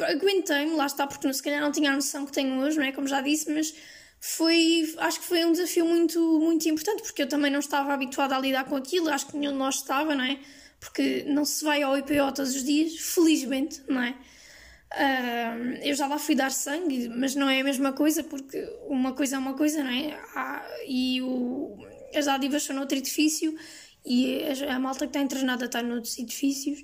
Aguentei-me, 0.00 0.74
lá 0.74 0.86
está, 0.86 1.06
porque 1.06 1.32
se 1.32 1.42
calhar 1.42 1.60
não 1.60 1.70
tinha 1.70 1.92
a 1.92 1.94
noção 1.94 2.26
que 2.26 2.32
tenho 2.32 2.58
hoje, 2.60 2.78
não 2.78 2.84
é? 2.84 2.92
Como 2.92 3.06
já 3.06 3.20
disse, 3.20 3.50
mas 3.52 3.72
foi. 4.18 4.92
Acho 4.98 5.20
que 5.20 5.26
foi 5.26 5.44
um 5.44 5.52
desafio 5.52 5.84
muito, 5.84 6.18
muito 6.40 6.68
importante, 6.68 7.02
porque 7.02 7.22
eu 7.22 7.28
também 7.28 7.50
não 7.50 7.60
estava 7.60 7.92
habituada 7.92 8.36
a 8.36 8.40
lidar 8.40 8.64
com 8.64 8.76
aquilo, 8.76 9.08
acho 9.08 9.26
que 9.26 9.36
nenhum 9.36 9.52
de 9.52 9.58
nós 9.58 9.76
estava, 9.76 10.14
não 10.14 10.24
é? 10.24 10.40
Porque 10.80 11.24
não 11.28 11.44
se 11.44 11.62
vai 11.62 11.82
ao 11.82 11.96
IPO 11.96 12.32
todos 12.34 12.56
os 12.56 12.64
dias, 12.64 12.96
felizmente, 12.96 13.82
não 13.86 14.02
é? 14.02 14.16
Uh, 14.92 15.78
eu 15.82 15.94
já 15.94 16.06
lá 16.08 16.18
fui 16.18 16.34
dar 16.34 16.50
sangue, 16.50 17.08
mas 17.08 17.34
não 17.36 17.48
é 17.48 17.60
a 17.60 17.64
mesma 17.64 17.92
coisa, 17.92 18.24
porque 18.24 18.58
uma 18.88 19.12
coisa 19.12 19.36
é 19.36 19.38
uma 19.38 19.54
coisa, 19.54 19.84
não 19.84 19.90
é? 19.90 20.20
Há, 20.34 20.66
e 20.86 21.22
o, 21.22 21.78
as 22.14 22.26
dádivas 22.26 22.64
são 22.64 22.74
noutro 22.74 22.98
edifício 22.98 23.54
e 24.04 24.42
a, 24.68 24.74
a 24.74 24.78
malta 24.80 25.00
que 25.00 25.10
está 25.10 25.20
internada 25.20 25.66
está 25.66 25.82
noutros 25.82 26.18
edifícios 26.18 26.82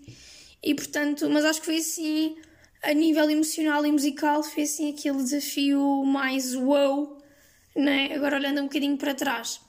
e 0.62 0.74
portanto, 0.74 1.28
mas 1.30 1.44
acho 1.44 1.60
que 1.60 1.66
foi 1.66 1.78
assim 1.78 2.36
a 2.82 2.92
nível 2.92 3.28
emocional 3.28 3.84
e 3.84 3.90
musical 3.90 4.42
foi 4.42 4.62
assim 4.62 4.92
aquele 4.92 5.18
desafio 5.18 6.04
mais 6.04 6.54
wow, 6.54 7.20
né? 7.74 8.14
agora 8.14 8.36
olhando 8.36 8.60
um 8.60 8.64
bocadinho 8.64 8.96
para 8.96 9.14
trás. 9.14 9.60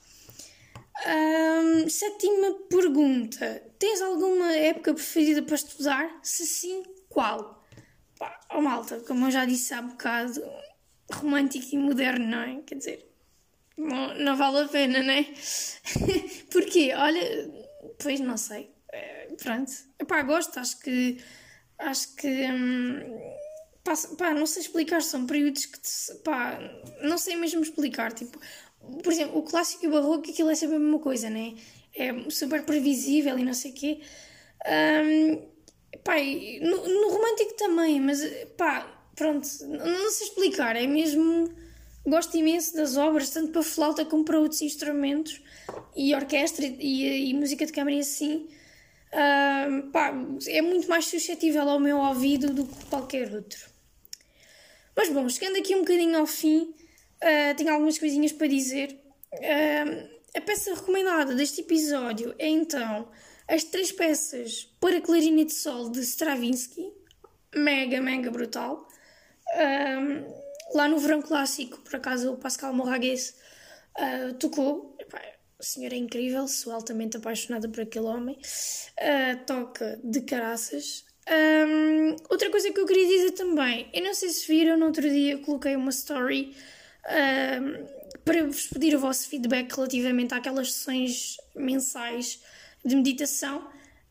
Um, 1.06 1.88
sétima 1.88 2.52
pergunta: 2.68 3.62
Tens 3.78 4.00
alguma 4.02 4.52
época 4.52 4.94
preferida 4.94 5.42
para 5.42 5.54
estudar? 5.54 6.18
Se 6.22 6.44
sim, 6.44 6.82
qual? 7.08 7.57
Pá, 8.18 8.40
oh 8.54 8.60
malta, 8.60 9.00
como 9.06 9.26
eu 9.26 9.30
já 9.30 9.44
disse 9.44 9.72
há 9.74 9.82
bocado, 9.82 10.42
romântico 11.12 11.68
e 11.72 11.78
moderno, 11.78 12.26
não 12.26 12.40
é? 12.40 12.62
Quer 12.62 12.74
dizer, 12.76 13.08
não, 13.76 14.14
não 14.18 14.36
vale 14.36 14.64
a 14.64 14.68
pena, 14.68 15.02
né? 15.02 15.26
Porquê? 16.50 16.92
Olha, 16.94 17.22
pois 18.02 18.20
não 18.20 18.36
sei. 18.36 18.70
É, 18.92 19.28
pronto. 19.40 19.70
Pá, 20.06 20.22
gosto, 20.22 20.58
acho 20.58 20.80
que. 20.80 21.18
Acho 21.78 22.16
que. 22.16 22.26
Hum, 22.26 23.00
pá, 23.84 23.94
pá, 24.18 24.34
não 24.34 24.46
sei 24.46 24.62
explicar, 24.62 25.00
são 25.02 25.26
períodos 25.26 25.66
que. 25.66 25.78
Te, 25.80 26.14
pá, 26.24 26.58
não 27.02 27.16
sei 27.18 27.36
mesmo 27.36 27.62
explicar. 27.62 28.12
Tipo, 28.12 28.40
por 29.02 29.12
exemplo, 29.12 29.38
o 29.38 29.42
clássico 29.42 29.84
e 29.84 29.88
o 29.88 29.92
barroco, 29.92 30.28
aquilo 30.28 30.50
é 30.50 30.54
sempre 30.54 30.76
a 30.76 30.80
mesma 30.80 30.98
coisa, 30.98 31.30
né? 31.30 31.54
É 31.94 32.30
super 32.30 32.64
previsível 32.64 33.38
e 33.38 33.44
não 33.44 33.54
sei 33.54 33.70
o 33.70 33.74
quê. 33.74 34.00
Um, 34.66 35.57
pá, 36.04 36.14
no, 36.60 36.88
no 36.88 37.08
romântico 37.10 37.54
também, 37.54 38.00
mas 38.00 38.20
pá, 38.56 38.86
pronto, 39.14 39.48
não, 39.66 40.10
sei 40.10 40.28
explicar, 40.28 40.76
é 40.76 40.86
mesmo 40.86 41.50
Gosto 42.08 42.38
imenso 42.38 42.74
das 42.74 42.96
obras, 42.96 43.28
tanto 43.28 43.52
para 43.52 43.62
flauta 43.62 44.02
como 44.02 44.24
para 44.24 44.40
outros 44.40 44.62
instrumentos 44.62 45.42
e 45.94 46.14
orquestra 46.14 46.64
e, 46.64 47.30
e 47.30 47.34
música 47.34 47.66
de 47.66 47.72
câmara 47.72 47.96
e 47.96 48.00
assim. 48.00 48.48
Uh, 49.12 49.90
pá, 49.90 50.14
é 50.46 50.62
muito 50.62 50.88
mais 50.88 51.06
suscetível 51.06 51.68
ao 51.68 51.78
meu 51.78 51.98
ouvido 51.98 52.52
do 52.52 52.64
que 52.64 52.84
qualquer 52.86 53.34
outro. 53.34 53.68
Mas 54.96 55.10
bom, 55.10 55.28
chegando 55.28 55.58
aqui 55.58 55.74
um 55.74 55.80
bocadinho 55.80 56.18
ao 56.18 56.26
fim, 56.26 56.74
uh, 57.22 57.54
tenho 57.56 57.72
algumas 57.72 57.98
coisinhas 57.98 58.32
para 58.32 58.46
dizer. 58.46 58.98
Uh, 59.34 60.18
a 60.34 60.40
peça 60.40 60.74
recomendada 60.74 61.34
deste 61.34 61.60
episódio 61.60 62.34
é 62.38 62.48
então 62.48 63.06
as 63.48 63.64
três 63.64 63.90
peças 63.90 64.64
para 64.78 65.00
clarinete 65.00 65.54
sol 65.54 65.90
de 65.90 66.00
Stravinsky, 66.00 66.92
mega, 67.54 68.00
mega 68.00 68.30
brutal. 68.30 68.86
Um, 69.56 70.76
lá 70.76 70.86
no 70.86 70.98
Verão 70.98 71.22
Clássico, 71.22 71.78
por 71.78 71.96
acaso, 71.96 72.32
o 72.32 72.36
Pascal 72.36 72.74
Morragues 72.74 73.34
uh, 73.98 74.34
tocou. 74.34 74.94
Epá, 75.00 75.20
senhor 75.58 75.92
é 75.92 75.96
incrível, 75.96 76.46
sou 76.46 76.72
altamente 76.72 77.16
apaixonada 77.16 77.68
por 77.68 77.80
aquele 77.80 78.06
homem. 78.06 78.36
Uh, 78.36 79.44
toca 79.46 79.98
de 80.04 80.20
caraças. 80.20 81.06
Um, 81.28 82.16
outra 82.30 82.50
coisa 82.50 82.70
que 82.70 82.80
eu 82.80 82.86
queria 82.86 83.06
dizer 83.06 83.32
também, 83.32 83.88
eu 83.92 84.02
não 84.02 84.14
sei 84.14 84.30
se 84.30 84.46
viram, 84.46 84.78
no 84.78 84.86
outro 84.86 85.08
dia 85.08 85.36
coloquei 85.38 85.76
uma 85.76 85.90
story 85.90 86.56
um, 87.06 87.86
para 88.24 88.44
vos 88.44 88.66
pedir 88.66 88.94
o 88.94 88.98
vosso 88.98 89.28
feedback 89.28 89.70
relativamente 89.74 90.32
àquelas 90.32 90.72
sessões 90.72 91.36
mensais 91.54 92.40
de 92.84 92.96
meditação. 92.96 93.66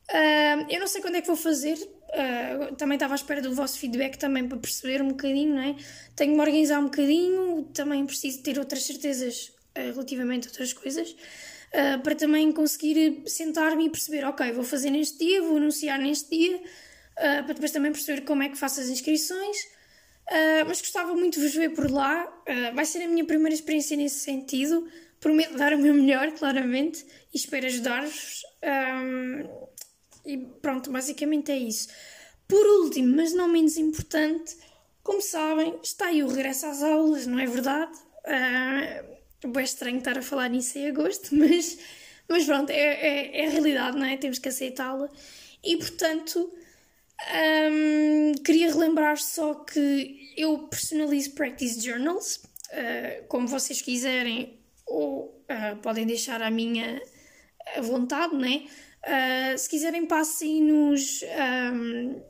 Uh, 0.10 0.66
eu 0.70 0.80
não 0.80 0.88
sei 0.88 1.02
quando 1.02 1.16
é 1.16 1.22
que 1.22 1.28
vou 1.28 1.36
fazer, 1.36 1.76
uh, 1.76 2.76
também 2.76 2.96
estava 2.96 3.14
à 3.14 3.16
espera 3.16 3.42
do 3.42 3.54
vosso 3.54 3.78
feedback 3.78 4.18
também 4.18 4.48
para 4.48 4.58
perceber 4.58 5.02
um 5.02 5.10
bocadinho, 5.10 5.56
não 5.56 5.62
é? 5.62 5.76
Tenho 6.16 6.32
de 6.32 6.38
me 6.38 6.42
organizar 6.42 6.80
um 6.80 6.86
bocadinho, 6.86 7.64
também 7.74 8.06
preciso 8.06 8.42
ter 8.42 8.58
outras 8.58 8.84
certezas 8.84 9.52
uh, 9.78 9.92
relativamente 9.92 10.48
a 10.48 10.52
outras 10.52 10.74
coisas, 10.74 11.16
para 12.02 12.16
também 12.16 12.50
conseguir 12.54 13.24
sentar-me 13.28 13.88
e 13.88 13.90
perceber, 13.90 14.24
ok, 14.24 14.54
vou 14.54 14.64
fazer 14.64 14.90
neste 14.90 15.18
dia, 15.20 15.42
vou 15.42 15.58
anunciar 15.58 16.00
neste 16.00 16.30
dia, 16.30 16.62
para 17.14 17.54
depois 17.54 17.72
também 17.72 17.92
perceber 17.92 18.22
como 18.22 18.42
é 18.42 18.48
que 18.48 18.58
faço 18.58 18.80
as 18.80 18.88
inscrições. 18.88 19.58
mas 20.66 20.80
gostava 20.80 21.14
muito 21.14 21.38
de 21.38 21.46
vos 21.46 21.54
ver 21.54 21.72
por 21.72 21.92
lá, 21.92 22.26
vai 22.74 22.86
ser 22.86 23.04
a 23.04 23.08
minha 23.08 23.26
primeira 23.26 23.54
experiência 23.54 23.98
nesse 23.98 24.20
sentido. 24.20 24.88
Prometo 25.20 25.58
dar 25.58 25.74
o 25.74 25.78
meu 25.78 25.94
melhor, 25.94 26.32
claramente, 26.32 27.06
e 27.34 27.38
espero 27.38 27.66
ajudar-vos. 27.66 28.44
Um, 28.64 29.68
e 30.26 30.38
pronto, 30.62 30.92
basicamente 30.92 31.52
é 31.52 31.58
isso. 31.58 31.88
Por 32.48 32.66
último, 32.66 33.16
mas 33.16 33.34
não 33.34 33.48
menos 33.48 33.78
importante, 33.78 34.56
como 35.04 35.22
sabem, 35.22 35.80
está 35.82 36.08
aí 36.08 36.24
o 36.24 36.28
regresso 36.28 36.66
às 36.66 36.84
aulas, 36.84 37.26
não 37.26 37.40
é 37.40 37.46
verdade? 37.46 37.98
Uh, 38.26 39.58
é 39.58 39.64
estranho 39.64 39.98
estar 39.98 40.18
a 40.18 40.22
falar 40.22 40.50
nisso 40.50 40.78
em 40.78 40.88
agosto, 40.88 41.30
mas, 41.36 41.78
mas 42.28 42.46
pronto, 42.46 42.70
é, 42.70 42.76
é, 42.76 43.42
é 43.42 43.48
a 43.48 43.50
realidade, 43.50 43.98
não 43.98 44.06
é? 44.06 44.18
Temos 44.18 44.40
que 44.40 44.50
aceitá-la. 44.50 45.10
E 45.64 45.78
portanto, 45.78 46.52
um, 47.72 48.34
queria 48.44 48.72
relembrar 48.72 49.18
só 49.18 49.54
que 49.56 50.34
eu 50.38 50.68
personalizo 50.68 51.32
practice 51.32 51.80
journals, 51.80 52.38
uh, 52.72 53.26
como 53.28 53.48
vocês 53.48 53.82
quiserem, 53.82 54.60
ou 54.88 55.44
uh, 55.50 55.78
podem 55.82 56.06
deixar 56.06 56.42
a 56.42 56.50
minha 56.50 57.02
vontade, 57.82 58.36
né? 58.36 58.66
Uh, 59.04 59.58
se 59.58 59.70
quiserem, 59.70 60.06
passem 60.06 60.62
nos, 60.62 61.22
um, 61.74 62.22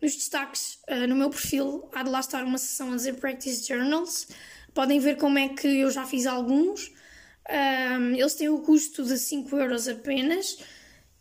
nos 0.00 0.14
destaques 0.14 0.78
uh, 0.88 1.06
no 1.08 1.16
meu 1.16 1.30
perfil. 1.30 1.88
Há 1.92 2.02
de 2.02 2.10
lá 2.10 2.20
estar 2.20 2.44
uma 2.44 2.58
sessão 2.58 2.92
a 2.92 2.96
dizer 2.96 3.14
Practice 3.14 3.66
Journals. 3.66 4.28
Podem 4.74 5.00
ver 5.00 5.16
como 5.16 5.38
é 5.38 5.48
que 5.48 5.66
eu 5.66 5.90
já 5.90 6.06
fiz 6.06 6.26
alguns. 6.26 6.92
Um, 7.50 8.14
eles 8.14 8.34
têm 8.34 8.48
o 8.48 8.60
custo 8.60 9.04
de 9.04 9.18
5 9.18 9.56
euros 9.56 9.88
apenas. 9.88 10.58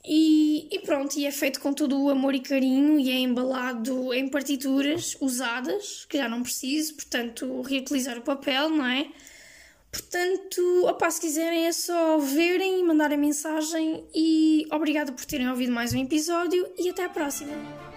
E, 0.03 0.67
e, 0.71 0.79
pronto, 0.79 1.17
e 1.17 1.25
é 1.25 1.31
feito 1.31 1.59
com 1.59 1.73
todo 1.73 2.01
o 2.01 2.09
amor 2.09 2.33
e 2.33 2.39
carinho 2.39 2.99
e 2.99 3.11
é 3.11 3.19
embalado 3.19 4.11
em 4.13 4.27
partituras 4.29 5.15
usadas, 5.21 6.05
que 6.05 6.17
já 6.17 6.27
não 6.27 6.41
preciso, 6.41 6.95
portanto, 6.95 7.61
reutilizar 7.61 8.17
o 8.17 8.21
papel, 8.21 8.69
não 8.69 8.85
é? 8.85 9.07
Portanto, 9.91 10.85
opa, 10.85 11.11
se 11.11 11.19
quiserem 11.19 11.67
é 11.67 11.71
só 11.73 12.17
verem, 12.17 12.83
mandarem 12.83 13.17
mensagem 13.17 14.05
e 14.15 14.65
obrigado 14.71 15.11
por 15.11 15.25
terem 15.25 15.49
ouvido 15.49 15.73
mais 15.73 15.93
um 15.93 16.01
episódio 16.01 16.65
e 16.77 16.89
até 16.89 17.03
à 17.03 17.09
próxima! 17.09 17.90